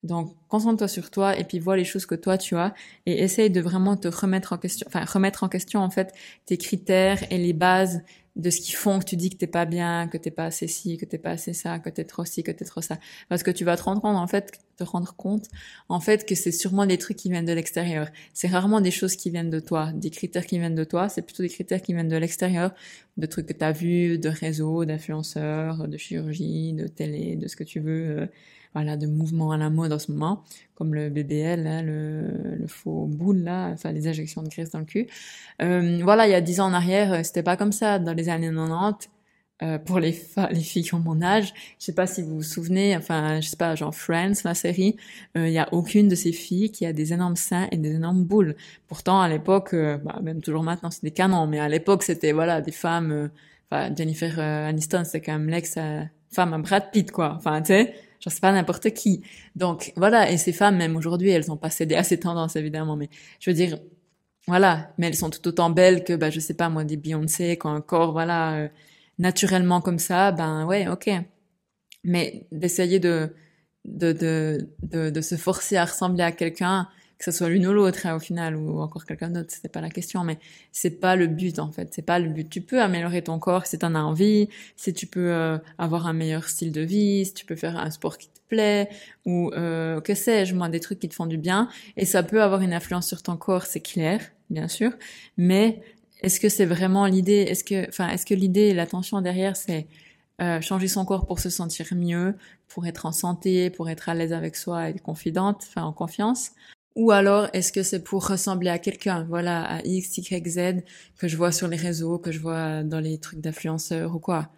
Donc, 0.03 0.33
concentre-toi 0.47 0.87
sur 0.87 1.11
toi 1.11 1.37
et 1.37 1.43
puis 1.43 1.59
vois 1.59 1.75
les 1.75 1.83
choses 1.83 2.05
que 2.05 2.15
toi 2.15 2.37
tu 2.37 2.55
as 2.55 2.73
et 3.05 3.21
essaye 3.21 3.49
de 3.49 3.59
vraiment 3.59 3.97
te 3.97 4.07
remettre 4.07 4.53
en 4.53 4.57
question, 4.57 4.87
enfin 4.87 5.03
remettre 5.03 5.43
en 5.43 5.49
question 5.49 5.81
en 5.81 5.89
fait 5.89 6.13
tes 6.45 6.57
critères 6.57 7.19
et 7.31 7.37
les 7.37 7.51
bases 7.51 8.01
de 8.37 8.49
ce 8.49 8.61
qui 8.61 8.71
font 8.71 8.99
que 8.99 9.05
tu 9.05 9.17
dis 9.17 9.29
que 9.29 9.35
t'es 9.35 9.47
pas 9.47 9.65
bien, 9.65 10.07
que 10.07 10.17
t'es 10.17 10.31
pas 10.31 10.45
assez 10.45 10.67
ci, 10.67 10.97
que 10.97 11.03
t'es 11.03 11.17
pas 11.17 11.31
assez 11.31 11.53
ça, 11.53 11.79
que 11.79 11.89
t'es 11.89 12.05
trop 12.05 12.23
ci, 12.23 12.43
que 12.43 12.51
t'es 12.51 12.63
trop 12.63 12.81
ça. 12.81 12.97
Parce 13.27 13.43
que 13.43 13.51
tu 13.51 13.65
vas 13.65 13.75
te 13.75 13.83
rendre 13.83 14.01
compte 14.01 14.15
en 14.15 14.27
fait, 14.27 14.53
te 14.77 14.83
rendre 14.85 15.13
compte 15.15 15.47
en 15.89 15.99
fait 15.99 16.25
que 16.25 16.35
c'est 16.35 16.53
sûrement 16.53 16.85
des 16.85 16.97
trucs 16.97 17.17
qui 17.17 17.29
viennent 17.29 17.45
de 17.45 17.51
l'extérieur. 17.51 18.07
C'est 18.33 18.47
rarement 18.47 18.79
des 18.79 18.91
choses 18.91 19.17
qui 19.17 19.29
viennent 19.29 19.49
de 19.49 19.59
toi, 19.59 19.91
des 19.93 20.11
critères 20.11 20.45
qui 20.45 20.57
viennent 20.57 20.75
de 20.75 20.85
toi. 20.85 21.09
C'est 21.09 21.23
plutôt 21.23 21.43
des 21.43 21.49
critères 21.49 21.81
qui 21.81 21.93
viennent 21.93 22.07
de 22.07 22.15
l'extérieur, 22.15 22.73
de 23.17 23.25
trucs 23.25 23.47
que 23.47 23.53
t'as 23.53 23.73
vus, 23.73 24.17
de 24.17 24.29
réseaux, 24.29 24.85
d'influenceurs, 24.85 25.89
de 25.89 25.97
chirurgie, 25.97 26.71
de 26.71 26.87
télé, 26.87 27.35
de 27.35 27.47
ce 27.49 27.57
que 27.57 27.65
tu 27.65 27.81
veux. 27.81 28.29
Euh, 28.75 28.79
voilà, 28.79 28.97
de 28.97 29.07
mouvements 29.07 29.51
à 29.51 29.57
la 29.57 29.69
mode 29.69 29.91
en 29.93 29.99
ce 29.99 30.11
moment, 30.11 30.43
comme 30.75 30.93
le 30.93 31.09
BBL, 31.09 31.63
là, 31.63 31.81
le, 31.81 32.55
le, 32.57 32.67
faux 32.67 33.05
boule, 33.07 33.39
là, 33.39 33.69
enfin 33.73 33.91
les 33.91 34.07
injections 34.07 34.43
de 34.43 34.49
graisse 34.49 34.71
dans 34.71 34.79
le 34.79 34.85
cul. 34.85 35.07
Euh, 35.61 35.99
voilà, 36.03 36.27
il 36.27 36.31
y 36.31 36.35
a 36.35 36.41
dix 36.41 36.59
ans 36.59 36.67
en 36.67 36.73
arrière, 36.73 37.13
euh, 37.13 37.23
c'était 37.23 37.43
pas 37.43 37.57
comme 37.57 37.71
ça. 37.71 37.99
Dans 37.99 38.13
les 38.13 38.29
années 38.29 38.51
90, 38.51 39.09
euh, 39.61 39.77
pour 39.77 39.99
les, 39.99 40.17
les 40.51 40.59
filles 40.61 40.83
qui 40.83 40.93
ont 40.93 40.99
mon 40.99 41.21
âge, 41.21 41.53
je 41.79 41.85
sais 41.85 41.93
pas 41.93 42.07
si 42.07 42.21
vous 42.21 42.35
vous 42.37 42.43
souvenez, 42.43 42.95
enfin, 42.95 43.41
je 43.41 43.49
sais 43.49 43.57
pas, 43.57 43.75
genre 43.75 43.93
Friends, 43.93 44.33
la 44.45 44.53
série, 44.53 44.95
il 45.35 45.41
euh, 45.41 45.49
y 45.49 45.57
a 45.57 45.67
aucune 45.73 46.07
de 46.07 46.15
ces 46.15 46.31
filles 46.31 46.71
qui 46.71 46.85
a 46.85 46.93
des 46.93 47.11
énormes 47.11 47.35
seins 47.35 47.67
et 47.71 47.77
des 47.77 47.95
énormes 47.95 48.23
boules. 48.23 48.55
Pourtant, 48.87 49.19
à 49.19 49.27
l'époque, 49.27 49.73
euh, 49.73 49.97
bah, 49.97 50.19
même 50.23 50.41
toujours 50.41 50.63
maintenant, 50.63 50.91
c'est 50.91 51.03
des 51.03 51.11
canons, 51.11 51.47
mais 51.47 51.59
à 51.59 51.67
l'époque, 51.67 52.03
c'était, 52.03 52.31
voilà, 52.31 52.61
des 52.61 52.71
femmes, 52.71 53.29
enfin, 53.69 53.93
Jennifer 53.93 54.39
Aniston, 54.39 55.03
c'est 55.03 55.19
quand 55.21 55.33
même 55.33 55.49
l'ex 55.49 55.77
femme 56.31 56.53
à 56.53 56.57
Brad 56.59 56.91
Pitt, 56.91 57.11
quoi. 57.11 57.33
Enfin, 57.35 57.61
tu 57.61 57.73
sais, 57.73 57.95
je 58.19 58.29
sais 58.29 58.39
pas 58.39 58.51
n'importe 58.51 58.91
qui. 58.91 59.23
Donc 59.55 59.93
voilà, 59.95 60.31
et 60.31 60.37
ces 60.37 60.53
femmes 60.53 60.77
même 60.77 60.95
aujourd'hui, 60.95 61.29
elles 61.29 61.51
ont 61.51 61.57
pas 61.57 61.69
cédé 61.69 61.95
à 61.95 62.03
ces 62.03 62.19
tendances 62.19 62.55
évidemment, 62.55 62.95
mais 62.95 63.09
je 63.39 63.49
veux 63.49 63.55
dire, 63.55 63.79
voilà, 64.47 64.93
mais 64.97 65.07
elles 65.07 65.15
sont 65.15 65.29
tout 65.29 65.47
autant 65.47 65.69
belles 65.69 66.03
que 66.03 66.13
bah 66.13 66.29
je 66.29 66.39
sais 66.39 66.55
pas 66.55 66.69
moi 66.69 66.83
des 66.83 66.97
Beyoncé, 66.97 67.57
quand 67.57 67.73
un 67.73 67.81
corps 67.81 68.11
voilà 68.11 68.55
euh, 68.57 68.69
naturellement 69.19 69.81
comme 69.81 69.99
ça, 69.99 70.31
ben 70.31 70.65
ouais, 70.65 70.87
ok. 70.87 71.09
Mais 72.03 72.47
d'essayer 72.51 72.99
de 72.99 73.33
de, 73.85 74.11
de 74.13 74.69
de 74.83 75.09
de 75.09 75.21
se 75.21 75.35
forcer 75.35 75.77
à 75.77 75.85
ressembler 75.85 76.23
à 76.23 76.31
quelqu'un 76.31 76.87
que 77.19 77.25
ce 77.25 77.31
soit 77.31 77.49
l'une 77.49 77.67
ou 77.67 77.73
l'autre 77.73 78.05
hein, 78.05 78.15
au 78.15 78.19
final 78.19 78.55
ou 78.55 78.79
encore 78.79 79.05
quelqu'un 79.05 79.29
d'autre 79.29 79.49
c'était 79.51 79.67
pas 79.67 79.81
la 79.81 79.89
question 79.89 80.23
mais 80.23 80.39
c'est 80.71 81.01
pas 81.01 81.17
le 81.17 81.27
but 81.27 81.59
en 81.59 81.71
fait. 81.71 81.93
C'est 81.93 82.01
pas 82.01 82.17
le 82.17 82.29
but. 82.29 82.49
Tu 82.49 82.61
peux 82.61 82.81
améliorer 82.81 83.21
ton 83.21 83.37
corps 83.39 83.65
si 83.65 83.77
t'en 83.77 83.93
as 83.93 83.99
envie 83.99 84.47
si 84.77 84.93
tu 84.93 85.05
peux 85.05 85.31
euh, 85.31 85.57
avoir 85.77 86.07
un 86.07 86.13
meilleur 86.13 86.47
style 86.47 86.71
de 86.71 86.81
vie 86.81 87.25
si 87.25 87.33
tu 87.33 87.45
peux 87.45 87.57
faire 87.57 87.77
un 87.77 87.91
sport 87.91 88.17
qui 88.17 88.29
te 88.29 88.39
plaît 88.47 88.89
ou 89.25 89.51
euh, 89.53 89.99
que 90.01 90.15
sais-je 90.15 90.55
moi 90.55 90.69
des 90.69 90.79
trucs 90.79 90.99
qui 90.99 91.09
te 91.09 91.13
font 91.13 91.27
du 91.27 91.37
bien. 91.37 91.69
Et 91.97 92.05
ça 92.05 92.23
peut 92.23 92.41
avoir 92.41 92.61
une 92.61 92.73
influence 92.73 93.07
sur 93.07 93.21
ton 93.21 93.35
corps 93.35 93.65
c'est 93.65 93.81
clair 93.81 94.21
bien 94.49 94.69
sûr. 94.69 94.91
Mais 95.37 95.81
est-ce 96.21 96.39
que 96.39 96.49
c'est 96.49 96.65
vraiment 96.65 97.05
l'idée? 97.05 97.45
Est-ce 97.49 97.65
que 97.65 97.87
enfin 97.89 98.07
est-ce 98.09 98.25
que 98.25 98.33
l'idée 98.33 98.73
l'attention 98.73 99.21
derrière 99.21 99.57
c'est 99.57 99.87
euh, 100.41 100.61
changer 100.61 100.87
son 100.87 101.03
corps 101.03 101.25
pour 101.27 101.39
se 101.39 101.49
sentir 101.49 101.87
mieux, 101.93 102.33
pour 102.69 102.87
être 102.87 103.05
en 103.05 103.11
santé, 103.11 103.69
pour 103.69 103.89
être 103.89 104.07
à 104.07 104.13
l'aise 104.13 104.31
avec 104.31 104.55
soi 104.55 104.89
et 104.89 104.97
confidente, 104.97 105.65
enfin 105.67 105.83
en 105.83 105.91
confiance, 105.91 106.51
ou 106.99 107.11
alors, 107.11 107.47
est-ce 107.53 107.71
que 107.71 107.81
c'est 107.81 108.03
pour 108.03 108.27
ressembler 108.27 108.69
à 108.69 108.77
quelqu'un, 108.77 109.25
voilà, 109.29 109.63
à 109.63 109.81
X, 109.85 110.17
Y, 110.17 110.47
Z, 110.47 110.83
que 111.17 111.29
je 111.29 111.37
vois 111.37 111.53
sur 111.53 111.69
les 111.69 111.77
réseaux, 111.77 112.17
que 112.17 112.31
je 112.31 112.39
vois 112.39 112.83
dans 112.83 112.99
les 112.99 113.17
trucs 113.19 113.39
d'influenceurs 113.39 114.15
ou 114.15 114.19
quoi. 114.19 114.49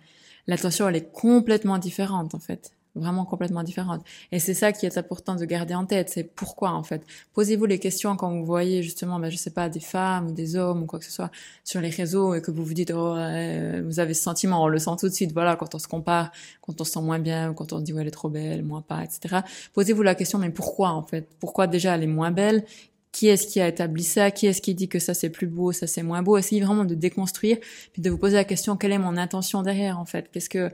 L'attention, 0.48 0.90
elle 0.90 0.96
est 0.96 1.12
complètement 1.12 1.78
différente, 1.78 2.34
en 2.34 2.40
fait 2.40 2.74
vraiment 2.96 3.26
complètement 3.26 3.64
différente. 3.64 4.02
Et 4.32 4.40
c'est 4.40 4.54
ça 4.54 4.72
qui 4.72 4.86
est 4.86 4.98
important 4.98 5.36
de 5.36 5.46
garder 5.46 5.74
en 5.74 5.86
tête, 5.86 6.10
c'est 6.10 6.24
pourquoi 6.24 6.72
en 6.72 6.84
fait. 6.84 7.04
Posez-vous 7.34 7.66
les 7.66 7.80
questions 7.80 8.16
quand 8.16 8.32
vous 8.32 8.46
voyez 8.46 8.84
justement, 8.84 9.20
ben, 9.20 9.30
je 9.30 9.38
sais 9.38 9.52
pas, 9.52 9.70
des 9.70 9.80
femmes 9.80 10.28
ou 10.28 10.32
des 10.32 10.56
hommes 10.56 10.84
ou 10.84 10.86
quoi 10.86 11.00
que 11.00 11.06
ce 11.06 11.12
soit 11.12 11.32
sur 11.64 11.82
les 11.82 11.90
réseaux 11.90 12.34
et 12.34 12.42
que 12.42 12.52
vous 12.52 12.64
vous 12.66 12.74
dites, 12.74 12.92
oh, 12.92 13.14
vous 13.14 14.00
avez 14.00 14.14
ce 14.14 14.24
sentiment, 14.24 14.64
on 14.64 14.68
le 14.68 14.80
sent 14.80 14.92
tout 15.00 15.08
de 15.08 15.14
suite, 15.14 15.32
voilà, 15.34 15.56
quand 15.56 15.74
on 15.76 15.80
se 15.80 15.88
compare, 15.88 16.32
quand 16.62 16.80
on 16.82 16.84
se 16.84 16.92
sent 16.92 17.02
moins 17.02 17.20
bien, 17.20 17.54
quand 17.54 17.74
on 17.74 17.80
dit, 17.80 17.94
ouais, 17.94 18.02
elle 18.02 18.08
est 18.08 18.12
trop 18.12 18.30
belle, 18.30 18.64
moi 18.64 18.84
pas, 18.88 19.04
etc. 19.04 19.42
Posez-vous 19.74 20.04
la 20.04 20.16
question, 20.16 20.40
mais 20.40 20.50
pourquoi 20.50 20.90
en 20.90 21.04
fait? 21.04 21.28
Pourquoi 21.40 21.68
déjà 21.68 21.96
elle 21.96 22.04
est 22.04 22.08
moins 22.08 22.32
belle? 22.32 22.66
Qui 23.12 23.28
est-ce 23.28 23.46
qui 23.46 23.60
a 23.60 23.68
établi 23.68 24.04
ça? 24.04 24.32
Qui 24.32 24.48
est-ce 24.48 24.62
qui 24.62 24.74
dit 24.74 24.88
que 24.88 24.98
ça 24.98 25.14
c'est 25.14 25.30
plus 25.30 25.48
beau, 25.48 25.74
ça 25.74 25.86
c'est 25.86 26.02
moins 26.02 26.22
beau? 26.22 26.38
Essayez 26.38 26.62
vraiment 26.62 26.86
de 26.86 26.96
déconstruire, 26.96 27.58
puis 27.92 28.02
de 28.02 28.10
vous 28.10 28.18
poser 28.18 28.38
la 28.38 28.46
question 28.46 28.78
quelle 28.78 28.94
est 28.94 28.98
mon 28.98 29.18
intention 29.18 29.64
derrière 29.64 30.00
en 30.00 30.06
fait? 30.06 30.30
Qu'est-ce 30.32 30.50
que 30.50 30.72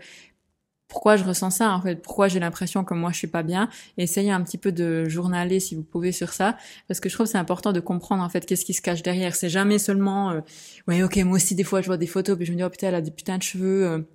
pourquoi 0.87 1.17
je 1.17 1.23
ressens 1.23 1.51
ça 1.51 1.71
en 1.73 1.81
fait, 1.81 1.95
pourquoi 2.01 2.27
j'ai 2.27 2.39
l'impression 2.39 2.83
que 2.83 2.93
moi 2.93 3.11
je 3.11 3.17
suis 3.17 3.27
pas 3.27 3.43
bien? 3.43 3.69
essayez 3.97 4.31
un 4.31 4.41
petit 4.41 4.57
peu 4.57 4.71
de 4.71 5.05
journaler 5.09 5.59
si 5.59 5.75
vous 5.75 5.83
pouvez 5.83 6.11
sur 6.11 6.33
ça, 6.33 6.57
parce 6.87 6.99
que 6.99 7.09
je 7.09 7.15
trouve 7.15 7.27
c'est 7.27 7.37
important 7.37 7.73
de 7.73 7.79
comprendre 7.79 8.23
en 8.23 8.29
fait 8.29 8.45
qu'est-ce 8.45 8.65
qui 8.65 8.73
se 8.73 8.81
cache 8.81 9.03
derrière. 9.03 9.35
C'est 9.35 9.49
jamais 9.49 9.79
seulement, 9.79 10.31
euh, 10.31 10.41
ouais 10.87 11.03
ok 11.03 11.17
moi 11.17 11.35
aussi 11.35 11.55
des 11.55 11.63
fois 11.63 11.81
je 11.81 11.87
vois 11.87 11.97
des 11.97 12.07
photos 12.07 12.37
puis 12.37 12.45
je 12.45 12.51
me 12.51 12.57
dis 12.57 12.63
oh 12.63 12.69
putain 12.69 12.87
elle 12.87 12.95
a 12.95 13.01
des 13.01 13.11
putains 13.11 13.37
de 13.37 13.43
cheveux. 13.43 14.07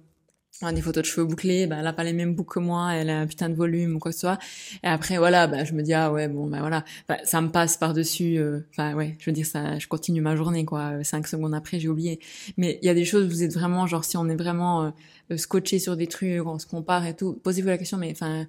Euh, 0.63 0.71
des 0.73 0.83
photos 0.83 1.03
de 1.03 1.09
cheveux 1.09 1.27
bouclés, 1.27 1.67
ben, 1.67 1.79
elle 1.81 1.87
a 1.87 1.93
pas 1.93 2.05
les 2.05 2.13
mêmes 2.13 2.35
boucles 2.35 2.55
que 2.55 2.61
moi, 2.61 2.93
elle 2.95 3.11
a 3.11 3.21
un 3.21 3.27
putain 3.27 3.49
de 3.49 3.55
volume 3.55 3.97
ou 3.97 3.99
quoi 3.99 4.11
que 4.11 4.15
ce 4.15 4.21
soit. 4.21 4.39
Et 4.85 4.87
après, 4.87 5.17
voilà, 5.17 5.47
ben, 5.47 5.65
je 5.65 5.73
me 5.73 5.83
dis, 5.83 5.95
ah 5.95 6.13
ouais, 6.13 6.29
bon, 6.29 6.47
ben 6.47 6.61
voilà, 6.61 6.85
ça 7.25 7.41
me 7.41 7.49
passe 7.49 7.77
par-dessus, 7.79 8.37
euh, 8.39 8.61
enfin, 8.71 8.95
ouais, 8.95 9.17
je 9.19 9.27
veux 9.27 9.33
dire, 9.33 9.47
ça, 9.47 9.79
je 9.79 9.89
continue 9.89 10.21
ma 10.21 10.37
journée, 10.37 10.65
quoi. 10.65 11.03
Cinq 11.05 11.27
secondes 11.27 11.55
après, 11.55 11.81
j'ai 11.81 11.89
oublié. 11.89 12.21
Mais 12.59 12.79
il 12.83 12.87
y 12.87 12.91
a 12.91 12.95
des 12.95 13.05
choses, 13.05 13.27
vous 13.27 13.43
êtes 13.43 13.55
vraiment, 13.55 13.87
genre, 13.87 14.05
si 14.05 14.17
on 14.17 14.29
est 14.29 14.37
vraiment 14.37 14.93
euh, 15.31 15.37
scotché 15.37 15.79
sur 15.79 15.97
des 15.97 16.07
trucs, 16.07 16.47
on 16.47 16.59
se 16.59 16.67
compare 16.67 17.07
et 17.07 17.17
tout, 17.17 17.33
posez-vous 17.43 17.69
la 17.69 17.79
question, 17.79 17.97
mais 17.97 18.13
enfin, 18.13 18.47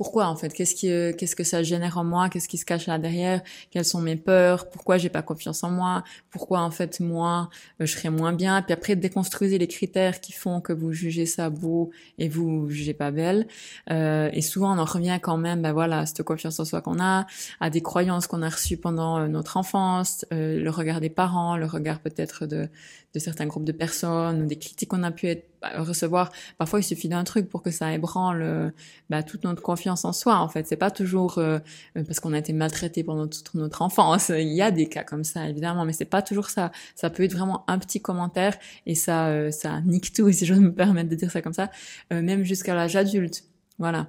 pourquoi 0.00 0.28
en 0.28 0.34
fait? 0.34 0.54
Qu'est-ce 0.54 0.74
qui, 0.74 0.90
euh, 0.90 1.12
qu'est-ce 1.12 1.36
que 1.36 1.44
ça 1.44 1.62
génère 1.62 1.98
en 1.98 2.04
moi? 2.04 2.30
Qu'est-ce 2.30 2.48
qui 2.48 2.56
se 2.56 2.64
cache 2.64 2.86
là 2.86 2.96
derrière? 2.96 3.42
Quelles 3.70 3.84
sont 3.84 4.00
mes 4.00 4.16
peurs? 4.16 4.70
Pourquoi 4.70 4.96
j'ai 4.96 5.10
pas 5.10 5.20
confiance 5.20 5.62
en 5.62 5.68
moi? 5.68 6.04
Pourquoi 6.30 6.60
en 6.60 6.70
fait 6.70 7.00
moi 7.00 7.50
euh, 7.82 7.84
je 7.84 7.94
serais 7.94 8.08
moins 8.08 8.32
bien? 8.32 8.62
Puis 8.62 8.72
après 8.72 8.96
déconstruisez 8.96 9.58
les 9.58 9.68
critères 9.68 10.22
qui 10.22 10.32
font 10.32 10.62
que 10.62 10.72
vous 10.72 10.90
jugez 10.94 11.26
ça 11.26 11.50
beau 11.50 11.90
et 12.16 12.30
vous 12.30 12.70
jugez 12.70 12.94
pas 12.94 13.10
belle. 13.10 13.46
Euh, 13.90 14.30
et 14.32 14.40
souvent 14.40 14.74
on 14.74 14.78
en 14.78 14.86
revient 14.86 15.18
quand 15.20 15.36
même, 15.36 15.60
ben 15.60 15.74
voilà, 15.74 16.06
cette 16.06 16.22
confiance 16.22 16.58
en 16.60 16.64
soi 16.64 16.80
qu'on 16.80 16.98
a, 16.98 17.26
à 17.60 17.68
des 17.68 17.82
croyances 17.82 18.26
qu'on 18.26 18.40
a 18.40 18.48
reçues 18.48 18.78
pendant 18.78 19.18
euh, 19.18 19.26
notre 19.26 19.58
enfance, 19.58 20.24
le 20.30 20.70
regard 20.70 21.02
des 21.02 21.10
parents, 21.10 21.58
le 21.58 21.66
regard 21.66 22.00
peut-être 22.00 22.46
de 22.46 22.70
de 23.14 23.18
certains 23.18 23.46
groupes 23.46 23.64
de 23.64 23.72
personnes 23.72 24.42
ou 24.42 24.46
des 24.46 24.56
critiques 24.56 24.88
qu'on 24.88 25.02
a 25.02 25.10
pu 25.10 25.26
être, 25.28 25.48
bah, 25.60 25.82
recevoir. 25.82 26.30
Parfois, 26.58 26.80
il 26.80 26.84
suffit 26.84 27.08
d'un 27.08 27.24
truc 27.24 27.48
pour 27.48 27.62
que 27.62 27.70
ça 27.70 27.92
ébranle 27.92 28.72
bah, 29.10 29.22
toute 29.22 29.44
notre 29.44 29.62
confiance 29.62 30.04
en 30.04 30.12
soi. 30.12 30.36
En 30.38 30.48
fait, 30.48 30.66
c'est 30.66 30.76
pas 30.76 30.90
toujours 30.90 31.38
euh, 31.38 31.58
parce 31.94 32.20
qu'on 32.20 32.32
a 32.32 32.38
été 32.38 32.52
maltraité 32.52 33.04
pendant 33.04 33.26
toute 33.26 33.54
notre 33.54 33.82
enfance. 33.82 34.30
Il 34.30 34.52
y 34.52 34.62
a 34.62 34.70
des 34.70 34.88
cas 34.88 35.04
comme 35.04 35.24
ça, 35.24 35.48
évidemment, 35.48 35.84
mais 35.84 35.92
c'est 35.92 36.04
pas 36.04 36.22
toujours 36.22 36.50
ça. 36.50 36.70
Ça 36.94 37.10
peut 37.10 37.24
être 37.24 37.32
vraiment 37.32 37.64
un 37.68 37.78
petit 37.78 38.00
commentaire 38.00 38.56
et 38.86 38.94
ça, 38.94 39.28
euh, 39.28 39.50
ça 39.50 39.80
nique 39.82 40.12
tout, 40.12 40.30
si 40.32 40.46
je 40.46 40.54
me 40.54 40.72
permettre 40.72 41.08
de 41.10 41.16
dire 41.16 41.30
ça 41.30 41.42
comme 41.42 41.52
ça, 41.52 41.70
euh, 42.12 42.22
même 42.22 42.44
jusqu'à 42.44 42.74
l'âge 42.74 42.96
adulte. 42.96 43.44
Voilà. 43.78 44.08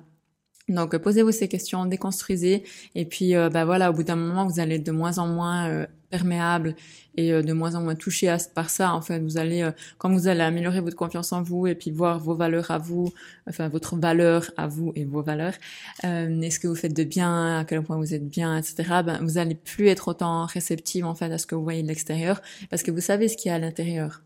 Donc 0.69 0.95
posez-vous 0.97 1.31
ces 1.31 1.47
questions, 1.47 1.85
déconstruisez, 1.85 2.63
et 2.95 3.05
puis 3.05 3.33
bah 3.33 3.65
voilà, 3.65 3.89
au 3.89 3.93
bout 3.93 4.03
d'un 4.03 4.15
moment, 4.15 4.45
vous 4.45 4.59
allez 4.59 4.75
être 4.75 4.85
de 4.85 4.91
moins 4.91 5.17
en 5.17 5.27
moins 5.27 5.85
perméable 6.11 6.75
et 7.15 7.33
euh, 7.33 7.41
de 7.41 7.53
moins 7.53 7.73
en 7.73 7.81
moins 7.81 7.95
touché 7.95 8.35
par 8.53 8.69
ça. 8.69 8.93
En 8.93 9.01
fait, 9.01 9.19
vous 9.19 9.37
allez, 9.37 9.63
euh, 9.63 9.71
quand 9.97 10.11
vous 10.11 10.27
allez 10.27 10.41
améliorer 10.41 10.81
votre 10.81 10.95
confiance 10.95 11.33
en 11.33 11.41
vous 11.41 11.65
et 11.65 11.73
puis 11.73 11.89
voir 11.89 12.19
vos 12.19 12.35
valeurs 12.35 12.69
à 12.69 12.77
vous, 12.77 13.11
enfin 13.49 13.69
votre 13.69 13.95
valeur 13.95 14.51
à 14.57 14.67
vous 14.67 14.91
et 14.95 15.05
vos 15.05 15.23
valeurs, 15.23 15.55
euh, 16.03 16.41
est-ce 16.41 16.59
que 16.59 16.67
vous 16.67 16.75
faites 16.75 16.95
de 16.95 17.03
bien, 17.03 17.59
à 17.59 17.65
quel 17.65 17.81
point 17.81 17.97
vous 17.97 18.13
êtes 18.13 18.27
bien, 18.27 18.57
etc. 18.57 19.01
Ben, 19.03 19.19
vous 19.23 19.39
allez 19.39 19.55
plus 19.55 19.87
être 19.87 20.09
autant 20.09 20.45
réceptive 20.45 21.05
en 21.05 21.15
fait 21.15 21.31
à 21.31 21.37
ce 21.37 21.47
que 21.47 21.55
vous 21.55 21.63
voyez 21.63 21.81
de 21.81 21.87
l'extérieur 21.87 22.41
parce 22.69 22.83
que 22.83 22.91
vous 22.91 23.01
savez 23.01 23.27
ce 23.27 23.37
qu'il 23.37 23.49
y 23.49 23.51
a 23.51 23.55
à 23.55 23.59
l'intérieur. 23.59 24.21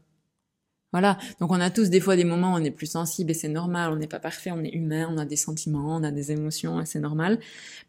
Voilà. 0.96 1.18
Donc 1.42 1.52
on 1.52 1.60
a 1.60 1.70
tous 1.70 1.90
des 1.90 2.00
fois 2.00 2.16
des 2.16 2.24
moments 2.24 2.54
où 2.54 2.56
on 2.56 2.64
est 2.64 2.72
plus 2.72 2.90
sensible 2.90 3.32
et 3.32 3.34
c'est 3.34 3.50
normal, 3.50 3.92
on 3.92 3.98
n'est 3.98 4.08
pas 4.08 4.22
parfait, 4.22 4.52
on 4.52 4.64
est 4.64 4.74
humain, 4.74 5.10
on 5.12 5.18
a 5.18 5.26
des 5.26 5.36
sentiments, 5.36 5.98
on 5.98 6.04
a 6.04 6.12
des 6.12 6.32
émotions 6.32 6.80
et 6.80 6.86
c'est 6.86 7.02
normal. 7.02 7.38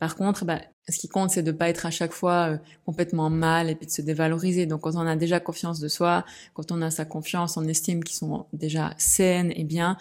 Par 0.01 0.17
contre, 0.17 0.45
bah, 0.45 0.61
ce 0.89 0.99
qui 0.99 1.07
compte, 1.07 1.31
c'est 1.31 1.45
de 1.45 1.53
pas 1.53 1.69
être 1.69 1.87
à 1.87 1.93
chaque 1.93 2.11
fois 2.11 2.49
euh, 2.51 2.59
complètement 2.85 3.31
mal 3.31 3.71
et 3.71 3.77
puis 3.77 3.87
de 3.87 3.93
se 3.93 4.03
dévaloriser. 4.03 4.67
Donc 4.67 4.81
quand 4.81 4.97
on 4.97 5.07
a 5.07 5.15
déjà 5.15 5.39
confiance 5.39 5.79
de 5.79 5.87
soi, 5.87 6.25
quand 6.53 6.73
on 6.73 6.83
a 6.83 6.91
sa 6.91 7.05
confiance, 7.05 7.57
on 7.57 7.63
estime 7.69 8.03
qu'ils 8.03 8.17
sont 8.17 8.47
déjà 8.53 8.93
saines 8.99 9.53
et 9.55 9.63
bien, 9.63 9.97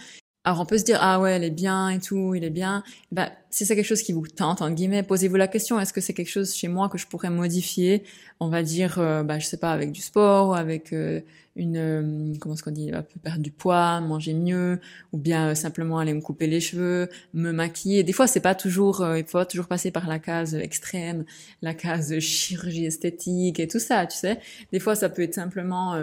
alors 0.46 0.60
on 0.62 0.66
peut 0.66 0.78
se 0.78 0.84
dire 0.84 1.00
ah 1.02 1.20
ouais 1.20 1.34
elle 1.34 1.44
est 1.44 1.52
bien 1.52 1.90
et 1.90 2.00
tout, 2.00 2.36
il 2.36 2.44
est 2.44 2.52
bien. 2.52 2.84
Bah 3.12 3.32
si 3.50 3.66
c'est 3.66 3.76
quelque 3.76 3.86
chose 3.86 4.04
qui 4.04 4.14
vous 4.14 4.26
tente 4.28 4.62
en 4.62 4.70
guillemets, 4.72 5.02
posez-vous 5.04 5.36
la 5.36 5.48
question 5.48 5.80
est-ce 5.80 5.92
que 5.92 6.02
c'est 6.02 6.14
quelque 6.14 6.30
chose 6.30 6.54
chez 6.56 6.68
moi 6.68 6.88
que 6.88 6.98
je 6.98 7.08
pourrais 7.08 7.32
modifier? 7.32 8.04
On 8.40 8.50
va 8.50 8.64
dire 8.64 9.00
euh, 9.00 9.24
bah 9.24 9.40
je 9.40 9.46
sais 9.46 9.58
pas 9.58 9.72
avec 9.72 9.92
du 9.92 10.02
sport 10.02 10.56
avec 10.56 10.94
euh, 10.94 11.22
une 11.56 11.78
euh, 11.78 12.34
comment 12.40 12.56
est-ce 12.56 12.64
qu'on 12.64 12.72
dit 12.72 12.92
perdre 13.24 13.42
du 13.42 13.52
poids, 13.52 14.02
manger 14.02 14.34
mieux 14.34 14.80
ou 15.14 15.18
bien 15.18 15.56
simplement 15.56 16.00
aller 16.00 16.14
me 16.14 16.22
couper 16.22 16.48
les 16.48 16.60
cheveux, 16.60 17.10
me 17.34 17.52
maquiller. 17.52 18.04
Des 18.04 18.14
fois 18.14 18.28
c'est 18.28 18.42
pas 18.42 18.56
toujours 18.56 19.06
il 19.16 19.26
faut 19.26 19.44
toujours 19.46 19.68
passer 19.68 19.92
par 19.92 20.08
la 20.08 20.20
case 20.20 20.56
extrême, 20.56 21.26
la 21.62 21.74
case 21.74 22.20
chirurgie 22.20 22.86
esthétique 22.86 23.60
et 23.60 23.68
tout 23.68 23.80
ça, 23.80 24.06
tu 24.06 24.18
sais. 24.18 24.40
Des 24.72 24.80
fois 24.80 24.96
ça 24.96 25.10
peut 25.10 25.22
être 25.22 25.36
simplement 25.36 25.96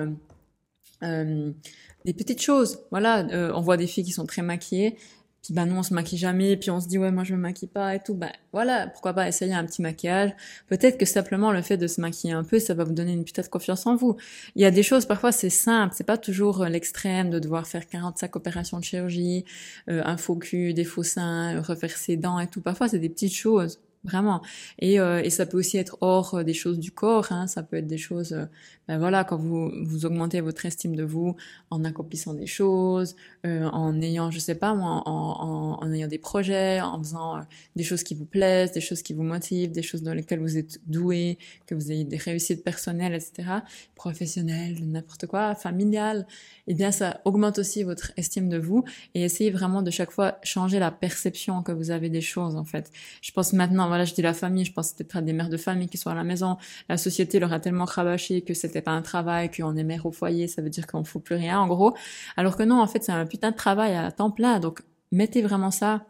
des 2.04 2.12
petites 2.14 2.42
choses. 2.42 2.80
Voilà, 2.90 3.26
euh, 3.28 3.52
on 3.54 3.60
voit 3.60 3.76
des 3.76 3.86
filles 3.86 4.04
qui 4.04 4.12
sont 4.12 4.26
très 4.26 4.42
maquillées. 4.42 4.96
Puis 5.42 5.52
ben 5.55 5.66
nous 5.66 5.76
on 5.76 5.83
se 5.83 5.92
maquille 5.92 6.18
jamais, 6.18 6.57
puis 6.57 6.70
on 6.70 6.81
se 6.81 6.88
dit 6.88 6.98
ouais 6.98 7.11
moi 7.11 7.24
je 7.24 7.35
me 7.35 7.40
maquille 7.40 7.68
pas 7.68 7.94
et 7.94 8.00
tout. 8.00 8.14
Ben 8.14 8.31
voilà, 8.52 8.87
pourquoi 8.87 9.12
pas 9.12 9.26
essayer 9.28 9.52
un 9.55 9.64
petit 9.64 9.83
maquillage. 9.83 10.31
Peut-être 10.68 10.98
que 10.98 11.05
simplement 11.05 11.50
le 11.50 11.62
fait 11.62 11.76
de 11.76 11.87
se 11.87 12.00
maquiller 12.00 12.33
un 12.33 12.44
peu, 12.44 12.59
ça 12.59 12.74
va 12.74 12.85
vous 12.85 12.92
donner 12.92 13.12
une 13.12 13.24
putain 13.24 13.42
de 13.42 13.48
confiance 13.48 13.87
en 13.87 13.96
vous. 13.96 14.16
Il 14.55 14.62
y 14.62 14.64
a 14.64 14.70
des 14.70 14.83
choses 14.83 15.05
parfois 15.07 15.33
c'est 15.33 15.50
simple, 15.50 15.94
c'est 15.96 16.05
pas 16.05 16.18
toujours 16.18 16.62
euh, 16.62 16.68
l'extrême 16.68 17.31
de 17.31 17.38
devoir 17.38 17.66
faire 17.66 17.87
45 17.88 18.37
opérations 18.37 18.78
de 18.78 18.85
chirurgie, 18.85 19.44
euh, 19.88 20.02
un 20.05 20.16
faux 20.16 20.37
cul, 20.37 20.74
des 20.74 20.85
faux 20.85 21.02
seins, 21.02 21.61
refaire 21.61 21.96
ses 21.96 22.16
dents 22.16 22.38
et 22.38 22.46
tout. 22.46 22.61
Parfois 22.61 22.88
c'est 22.88 22.98
des 22.98 23.09
petites 23.09 23.35
choses 23.35 23.81
vraiment. 24.04 24.42
Et, 24.78 24.98
euh, 24.98 25.22
et 25.22 25.30
ça 25.30 25.46
peut 25.46 25.58
aussi 25.58 25.78
être 25.78 25.96
hors 26.00 26.34
euh, 26.34 26.42
des 26.42 26.54
choses 26.54 26.78
du 26.78 26.90
corps, 26.90 27.30
hein. 27.30 27.46
ça 27.46 27.62
peut 27.62 27.76
être 27.76 27.86
des 27.86 27.98
choses, 27.98 28.32
euh, 28.32 28.46
ben 28.88 28.98
voilà, 28.98 29.24
quand 29.24 29.36
vous, 29.36 29.70
vous 29.84 30.06
augmentez 30.06 30.40
votre 30.40 30.66
estime 30.66 30.96
de 30.96 31.04
vous 31.04 31.36
en 31.70 31.84
accomplissant 31.84 32.34
des 32.34 32.46
choses, 32.46 33.14
euh, 33.46 33.64
en 33.66 34.00
ayant, 34.00 34.30
je 34.30 34.38
sais 34.38 34.56
pas 34.56 34.74
moi, 34.74 35.02
en, 35.06 35.78
en, 35.80 35.84
en 35.84 35.92
ayant 35.92 36.08
des 36.08 36.18
projets, 36.18 36.80
en 36.80 36.98
faisant 36.98 37.40
des 37.76 37.84
choses 37.84 38.02
qui 38.02 38.14
vous 38.14 38.24
plaisent, 38.24 38.72
des 38.72 38.80
choses 38.80 39.02
qui 39.02 39.12
vous 39.14 39.22
motivent, 39.22 39.70
des 39.70 39.82
choses 39.82 40.02
dans 40.02 40.14
lesquelles 40.14 40.40
vous 40.40 40.58
êtes 40.58 40.80
doué, 40.88 41.38
que 41.66 41.74
vous 41.74 41.92
ayez 41.92 42.04
des 42.04 42.16
réussites 42.16 42.64
personnelles, 42.64 43.14
etc., 43.14 43.48
professionnelles, 43.94 44.78
n'importe 44.82 45.26
quoi, 45.26 45.54
familiales, 45.54 46.26
eh 46.66 46.74
bien 46.74 46.90
ça 46.90 47.20
augmente 47.24 47.58
aussi 47.58 47.84
votre 47.84 48.12
estime 48.16 48.48
de 48.48 48.58
vous 48.58 48.84
et 49.14 49.22
essayez 49.22 49.50
vraiment 49.50 49.82
de 49.82 49.90
chaque 49.92 50.10
fois 50.10 50.38
changer 50.42 50.80
la 50.80 50.90
perception 50.90 51.62
que 51.62 51.70
vous 51.70 51.92
avez 51.92 52.10
des 52.10 52.20
choses 52.20 52.56
en 52.56 52.64
fait. 52.64 52.90
Je 53.20 53.30
pense 53.30 53.52
maintenant 53.52 53.91
voilà, 53.92 54.07
je 54.07 54.14
dis 54.14 54.22
la 54.22 54.33
famille, 54.33 54.64
je 54.64 54.72
pense 54.72 54.94
peut-être 54.94 55.16
à 55.16 55.20
des 55.20 55.35
mères 55.35 55.50
de 55.50 55.59
famille 55.59 55.87
qui 55.87 55.98
sont 55.98 56.09
à 56.09 56.14
la 56.14 56.24
maison. 56.24 56.57
La 56.88 56.96
société 56.96 57.38
leur 57.38 57.52
a 57.52 57.61
tellement 57.61 57.85
rabâché 57.85 58.40
que 58.40 58.55
c'était 58.55 58.81
pas 58.81 58.92
un 58.92 59.02
travail, 59.02 59.50
qu'on 59.50 59.76
est 59.76 59.85
mère 59.85 60.07
au 60.07 60.12
foyer, 60.12 60.48
ça 60.48 60.62
veut 60.62 60.70
dire 60.70 60.87
qu'on 60.87 61.05
fout 61.05 61.22
plus 61.22 61.37
rien, 61.37 61.61
en 61.61 61.66
gros. 61.66 61.94
Alors 62.38 62.57
que 62.57 62.62
non, 62.62 62.81
en 62.81 62.87
fait, 62.87 63.05
c'est 63.05 63.12
un 63.12 63.26
putain 63.26 63.50
de 63.50 63.57
travail 63.57 63.94
à 63.94 64.11
temps 64.11 64.31
plein. 64.31 64.61
Donc, 64.61 64.81
mettez 65.11 65.42
vraiment 65.42 65.70
ça 65.70 66.07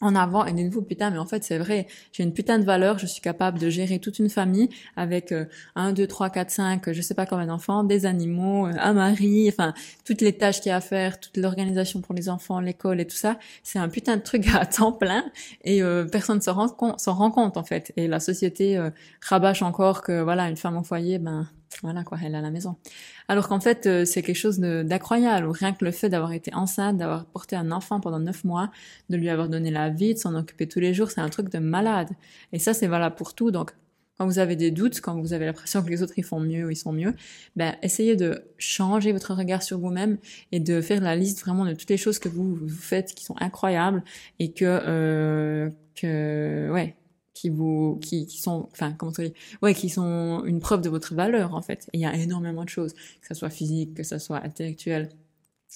en 0.00 0.14
avant 0.14 0.44
et 0.46 0.52
dites-vous 0.52 0.82
putain 0.82 1.10
mais 1.10 1.18
en 1.18 1.26
fait 1.26 1.44
c'est 1.44 1.58
vrai 1.58 1.86
j'ai 2.12 2.22
une 2.22 2.32
putain 2.32 2.58
de 2.58 2.64
valeur 2.64 2.98
je 2.98 3.06
suis 3.06 3.20
capable 3.20 3.58
de 3.58 3.68
gérer 3.68 3.98
toute 3.98 4.18
une 4.18 4.30
famille 4.30 4.68
avec 4.96 5.32
euh, 5.32 5.44
un 5.74 5.92
deux 5.92 6.06
trois 6.06 6.30
quatre 6.30 6.50
cinq 6.50 6.92
je 6.92 7.02
sais 7.02 7.14
pas 7.14 7.26
combien 7.26 7.46
d'enfants 7.46 7.84
des 7.84 8.06
animaux 8.06 8.66
euh, 8.66 8.72
un 8.78 8.94
mari 8.94 9.48
enfin 9.48 9.74
toutes 10.04 10.20
les 10.20 10.32
tâches 10.32 10.60
qu'il 10.60 10.70
y 10.70 10.72
a 10.72 10.76
à 10.76 10.80
faire 10.80 11.20
toute 11.20 11.36
l'organisation 11.36 12.00
pour 12.00 12.14
les 12.14 12.28
enfants 12.28 12.60
l'école 12.60 13.00
et 13.00 13.06
tout 13.06 13.16
ça. 13.16 13.38
C'est 13.62 13.78
un 13.78 13.88
putain 13.88 14.16
de 14.16 14.22
truc 14.22 14.46
à 14.54 14.66
temps 14.66 14.92
plein 14.92 15.24
et 15.64 15.82
euh, 15.82 16.04
personne 16.04 16.40
s'en 16.40 16.54
rend 16.54 16.68
compte 16.68 17.00
s'en 17.00 17.14
rend 17.14 17.30
compte 17.30 17.56
en 17.56 17.64
fait. 17.64 17.92
Et 17.96 18.08
la 18.08 18.20
société 18.20 18.76
euh, 18.76 18.90
rabâche 19.20 19.62
encore 19.62 20.02
que 20.02 20.22
voilà 20.22 20.48
une 20.48 20.56
femme 20.56 20.76
au 20.76 20.82
foyer 20.82 21.18
ben 21.18 21.48
voilà 21.82 22.04
quoi, 22.04 22.18
elle 22.22 22.34
est 22.34 22.38
à 22.38 22.42
la 22.42 22.50
maison. 22.50 22.76
Alors 23.28 23.48
qu'en 23.48 23.60
fait, 23.60 23.86
euh, 23.86 24.04
c'est 24.04 24.22
quelque 24.22 24.36
chose 24.36 24.58
d'incroyable. 24.58 25.48
Rien 25.48 25.72
que 25.72 25.84
le 25.84 25.92
fait 25.92 26.08
d'avoir 26.08 26.32
été 26.32 26.52
enceinte, 26.54 26.98
d'avoir 26.98 27.24
porté 27.26 27.56
un 27.56 27.70
enfant 27.70 28.00
pendant 28.00 28.18
neuf 28.18 28.44
mois, 28.44 28.70
de 29.08 29.16
lui 29.16 29.30
avoir 29.30 29.48
donné 29.48 29.70
la 29.70 29.88
vie, 29.88 30.14
de 30.14 30.18
s'en 30.18 30.34
occuper 30.34 30.66
tous 30.68 30.80
les 30.80 30.92
jours, 30.92 31.10
c'est 31.10 31.20
un 31.20 31.28
truc 31.30 31.50
de 31.50 31.58
malade. 31.58 32.10
Et 32.52 32.58
ça, 32.58 32.74
c'est 32.74 32.86
valable 32.86 33.14
pour 33.14 33.34
tout. 33.34 33.50
Donc, 33.50 33.72
quand 34.18 34.26
vous 34.26 34.38
avez 34.38 34.54
des 34.54 34.70
doutes, 34.70 35.00
quand 35.00 35.18
vous 35.18 35.32
avez 35.32 35.46
l'impression 35.46 35.82
que 35.82 35.88
les 35.88 36.02
autres 36.02 36.12
ils 36.18 36.24
font 36.24 36.40
mieux 36.40 36.66
ou 36.66 36.70
ils 36.70 36.76
sont 36.76 36.92
mieux, 36.92 37.14
ben 37.56 37.74
essayez 37.80 38.16
de 38.16 38.44
changer 38.58 39.12
votre 39.12 39.32
regard 39.32 39.62
sur 39.62 39.78
vous-même 39.78 40.18
et 40.52 40.60
de 40.60 40.82
faire 40.82 41.00
la 41.00 41.16
liste 41.16 41.40
vraiment 41.40 41.64
de 41.64 41.72
toutes 41.72 41.88
les 41.88 41.96
choses 41.96 42.18
que 42.18 42.28
vous, 42.28 42.54
vous 42.54 42.68
faites 42.68 43.14
qui 43.14 43.24
sont 43.24 43.36
incroyables 43.40 44.04
et 44.38 44.52
que 44.52 44.66
euh, 44.66 45.70
que 45.94 46.68
ouais 46.70 46.96
qui 47.34 47.48
vous 47.48 47.98
qui, 48.02 48.26
qui 48.26 48.40
sont 48.40 48.68
enfin 48.72 48.92
comment 48.92 49.12
dire? 49.12 49.30
Ouais 49.62 49.74
qui 49.74 49.88
sont 49.88 50.42
une 50.44 50.60
preuve 50.60 50.80
de 50.80 50.88
votre 50.88 51.14
valeur 51.14 51.54
en 51.54 51.62
fait 51.62 51.88
il 51.92 52.00
y 52.00 52.06
a 52.06 52.14
énormément 52.14 52.64
de 52.64 52.68
choses 52.68 52.92
que 52.94 53.26
ça 53.26 53.34
soit 53.34 53.50
physique 53.50 53.94
que 53.94 54.02
ça 54.02 54.18
soit 54.18 54.42
intellectuel 54.44 55.10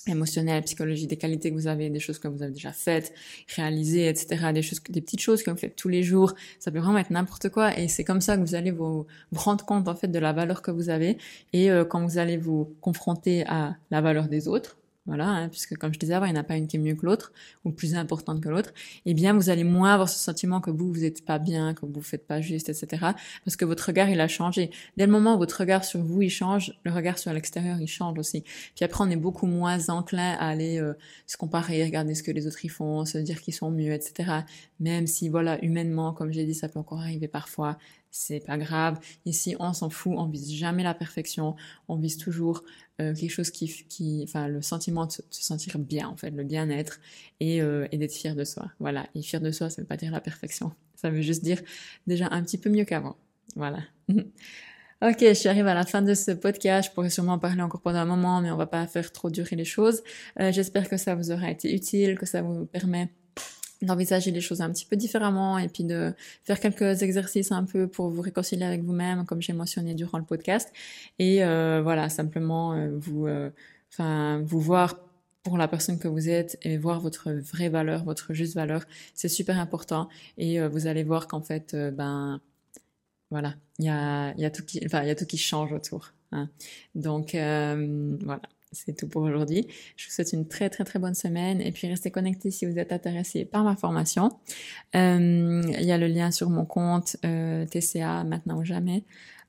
émotionnel, 0.07 0.63
psychologie, 0.65 1.07
des 1.07 1.17
qualités 1.17 1.51
que 1.51 1.55
vous 1.55 1.67
avez, 1.67 1.89
des 1.89 2.01
choses 2.01 2.19
que 2.19 2.29
vous 2.29 2.43
avez 2.43 2.53
déjà 2.53 2.73
faites, 2.73 3.15
réalisées, 3.57 4.09
etc., 4.09 4.53
des 4.53 4.63
choses, 4.63 4.83
des 4.89 5.01
petites 5.01 5.21
choses 5.21 5.43
que 5.43 5.51
vous 5.51 5.57
faites 5.57 5.77
tous 5.77 5.89
les 5.89 6.03
jours. 6.03 6.35
Ça 6.59 6.71
peut 6.71 6.79
vraiment 6.79 6.99
être 6.99 7.11
n'importe 7.11 7.49
quoi 7.49 7.79
et 7.79 7.89
c'est 7.89 8.05
comme 8.05 8.21
ça 8.21 8.37
que 8.37 8.43
vous 8.43 8.55
allez 8.55 8.71
vous, 8.71 9.07
vous, 9.31 9.41
rendre 9.41 9.65
compte 9.65 9.89
en 9.89 9.95
fait 9.95 10.09
de 10.09 10.19
la 10.19 10.33
valeur 10.33 10.63
que 10.63 10.71
vous 10.71 10.91
avez 10.91 11.19
et 11.53 11.71
euh, 11.71 11.85
quand 11.85 12.05
vous 12.05 12.19
allez 12.19 12.37
vous 12.37 12.75
confronter 12.81 13.47
à 13.47 13.77
la 13.91 14.01
valeur 14.01 14.29
des 14.29 14.49
autres, 14.49 14.77
voilà, 15.07 15.29
hein, 15.29 15.49
puisque 15.51 15.77
comme 15.77 15.93
je 15.93 15.99
disais 15.99 16.15
avant, 16.15 16.25
il 16.25 16.33
n'y 16.33 16.39
en 16.39 16.41
a 16.41 16.45
pas 16.45 16.57
une 16.57 16.67
qui 16.67 16.77
est 16.77 16.81
mieux 16.81 16.95
que 16.95 17.05
l'autre 17.05 17.33
ou 17.65 17.73
plus 17.73 17.95
importante 17.95 18.41
que 18.41 18.49
l'autre, 18.49 18.73
eh 19.05 19.13
bien 19.13 19.35
vous 19.35 19.51
allez 19.51 19.65
moins 19.65 19.93
avoir 19.93 20.09
ce 20.09 20.19
sentiment 20.19 20.63
que 20.63 20.71
vous 20.71 20.91
vous 20.91 21.01
n'êtes 21.01 21.27
pas 21.27 21.39
bien, 21.39 21.75
que 21.75 21.85
vous 21.85 21.93
vous 21.93 22.01
faites 22.01 22.27
pas 22.27 22.41
juste, 22.41 22.71
etc. 22.71 23.09
Parce 23.45 23.57
que 23.57 23.67
votre 23.67 23.87
regard 23.87 24.09
il 24.09 24.19
a 24.21 24.29
changé. 24.29 24.71
Dès 24.97 25.05
le 25.05 25.13
moment 25.13 25.35
où 25.35 25.39
votre 25.39 25.61
regard 25.61 25.85
sur 25.85 26.01
vous 26.01 26.23
il 26.23 26.31
change, 26.31 26.73
le 26.85 26.93
regard 26.93 27.19
sur 27.19 27.33
l'extérieur 27.35 27.79
il 27.81 27.87
change 27.87 28.19
aussi. 28.19 28.45
Puis 28.75 28.85
après 28.85 29.05
on 29.05 29.11
est 29.11 29.17
beaucoup 29.17 29.47
moins 29.47 29.91
enclin 29.91 30.33
à 30.39 30.49
aller 30.49 30.79
euh, 30.81 30.95
se 31.27 31.37
comparer, 31.37 31.85
regarder 31.85 32.15
ce 32.15 32.23
que 32.23 32.31
les 32.31 32.47
autres 32.47 32.65
y 32.65 32.69
font, 32.69 33.05
se 33.05 33.19
dire 33.19 33.43
qu'ils 33.43 33.55
sont 33.55 33.71
mieux, 33.71 33.93
etc. 33.93 34.41
Même 34.81 35.07
si 35.07 35.29
voilà 35.29 35.63
humainement, 35.63 36.15
comme 36.15 36.33
j'ai 36.33 36.47
dit, 36.47 36.55
ça 36.55 36.69
peut 36.69 36.79
encore 36.79 37.01
arriver 37.01 37.29
parfois 37.29 37.77
c'est 38.15 38.39
pas 38.39 38.57
grave. 38.57 39.01
Ici, 39.27 39.57
on 39.59 39.73
s'en 39.73 39.91
fout, 39.91 40.15
on 40.17 40.27
vise 40.27 40.53
jamais 40.53 40.85
la 40.85 40.95
perfection, 40.95 41.57
on 41.89 41.97
vise 41.97 42.17
toujours 42.17 42.63
euh, 43.01 43.13
quelque 43.13 43.31
chose 43.31 43.51
qui, 43.51 43.67
qui, 43.89 44.23
enfin, 44.23 44.47
le 44.47 44.63
sentiment 44.63 45.07
de 45.07 45.11
se, 45.11 45.23
sentir 45.31 45.81
bien, 45.81 46.09
en 46.09 46.17
fait, 46.17 46.31
le 46.31 46.45
bien-être 46.45 47.01
et, 47.41 47.61
euh, 47.61 47.89
et 47.91 47.99
d'être 47.99 48.15
fier 48.15 48.37
de 48.37 48.45
soi. 48.45 48.71
Voilà. 48.79 49.09
Et 49.17 49.23
fier 49.23 49.41
de 49.41 49.51
soi, 49.51 49.69
ça 49.69 49.83
veut 49.83 49.89
pas 49.89 49.97
dire 49.97 50.13
la 50.13 50.21
perfection. 50.21 50.73
Ça 50.95 51.11
veut 51.11 51.21
juste 51.21 51.45
dire 51.45 51.61
déjà 52.07 52.29
un 52.31 52.43
petit 52.43 52.57
peu 52.57 52.71
mieux 52.71 52.85
qu'avant. 52.85 53.17
Voilà. 53.57 53.81
Ok, 55.03 55.19
je 55.21 55.35
suis 55.35 55.51
arrivée 55.51 55.69
à 55.69 55.75
la 55.75 55.85
fin 55.85 56.01
de 56.01 56.15
ce 56.15 56.31
podcast. 56.31 56.89
Je 56.89 56.95
pourrais 56.95 57.11
sûrement 57.11 57.33
en 57.33 57.39
parler 57.39 57.61
encore 57.61 57.83
pendant 57.83 57.99
un 57.99 58.05
moment, 58.07 58.41
mais 58.41 58.51
on 58.51 58.57
va 58.57 58.65
pas 58.65 58.87
faire 58.87 59.13
trop 59.13 59.29
durer 59.29 59.55
les 59.55 59.65
choses. 59.65 60.03
Euh, 60.41 60.51
J'espère 60.51 60.89
que 60.89 60.97
ça 60.97 61.15
vous 61.15 61.31
aura 61.31 61.51
été 61.51 61.75
utile, 61.75 62.17
que 62.17 62.25
ça 62.25 62.41
vous 62.41 62.65
permet 62.65 63.11
d'envisager 63.83 64.31
les 64.31 64.41
choses 64.41 64.61
un 64.61 64.71
petit 64.71 64.87
peu 64.87 64.97
différemment 64.97 65.59
et 65.59 65.69
puis 65.69 65.85
de 65.85 66.13
faire 66.45 66.61
quelques 66.61 67.03
exercices 67.03 67.53
un 67.53 67.65
peu 67.65 67.87
pour 67.87 68.11
vous 68.11 68.23
réconcilier 68.23 68.65
avec 68.65 68.83
vous-même, 68.83 69.25
comme 69.27 69.43
j'ai 69.43 69.53
mentionné 69.53 69.95
durant 69.95 70.19
le 70.19 70.25
podcast. 70.25 70.73
Et 71.19 71.45
euh, 71.45 71.81
voilà, 71.83 72.09
simplement 72.09 72.73
euh, 72.73 72.91
vous, 72.97 73.27
euh, 73.27 73.51
enfin, 73.93 74.43
vous 74.45 74.61
voir 74.61 74.99
pour 75.43 75.59
la 75.59 75.69
personne 75.69 75.99
que 75.99 76.09
vous 76.09 76.29
êtes 76.29 76.59
et 76.63 76.79
voir 76.79 77.01
votre 77.01 77.31
vraie 77.31 77.69
valeur, 77.69 78.05
votre 78.05 78.33
juste 78.33 78.55
valeur, 78.55 78.85
c'est 79.15 79.29
super 79.29 79.59
important. 79.59 80.09
Et 80.39 80.61
euh, 80.61 80.69
vous 80.69 80.87
allez 80.87 81.05
voir 81.05 81.29
qu'en 81.29 81.43
fait, 81.43 81.75
euh, 81.75 81.91
ben 81.91 82.41
voilà, 83.31 83.55
il 83.79 83.87
y 83.87 83.89
a, 83.89 84.33
y 84.37 84.45
a 84.45 84.51
tout 84.51 84.65
qui, 84.65 84.81
enfin, 84.87 85.03
il 85.03 85.09
y 85.09 85.11
a 85.11 85.15
tout 85.15 85.27
qui 85.27 85.39
change 85.39 85.73
autour. 85.73 86.13
Hein. 86.33 86.49
Donc 86.95 87.33
voilà 87.33 88.41
c'est 88.75 88.97
tout 88.97 89.09
pour 89.09 89.23
aujourd'hui. 89.23 89.67
Je 89.97 90.07
vous 90.07 90.13
souhaite 90.13 90.33
une 90.33 90.47
très 90.47 90.69
très 90.69 90.85
très 90.85 90.99
bonne 90.99 91.15
semaine 91.15 91.61
et 91.61 91.73
puis 91.73 91.89
restez 91.89 92.11
connectés 92.11 92.51
si 92.51 92.67
vous 92.67 92.79
êtes 92.79 92.93
intéressé 92.93 93.45
par 93.45 93.65
ma 93.65 93.77
formation. 93.77 94.31
Euh, 94.95 95.63
il 95.79 95.85
y 95.85 95.93
a 95.93 95.99
le 95.99 96.07
lien 96.07 96.31
sur 96.31 96.51
mon 96.51 96.65
compte 96.65 97.17
euh, 97.25 97.65
TCA 97.67 98.25
maintenant 98.25 98.59
ou 98.59 98.65
jamais 98.65 99.05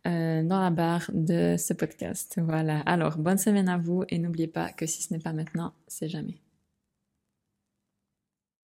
euh, 0.07 0.43
dans 0.43 0.61
la 0.61 0.69
barre 0.69 1.09
de 1.13 1.55
ce 1.57 1.73
podcast. 1.73 2.39
Voilà. 2.41 2.79
Alors 2.81 3.17
bonne 3.17 3.37
semaine 3.37 3.69
à 3.69 3.77
vous 3.77 4.03
et 4.09 4.19
n'oubliez 4.19 4.47
pas 4.47 4.69
que 4.71 4.85
si 4.85 5.01
ce 5.01 5.13
n'est 5.13 5.19
pas 5.19 5.33
maintenant, 5.33 5.73
c'est 5.87 6.09
jamais. 6.09 6.44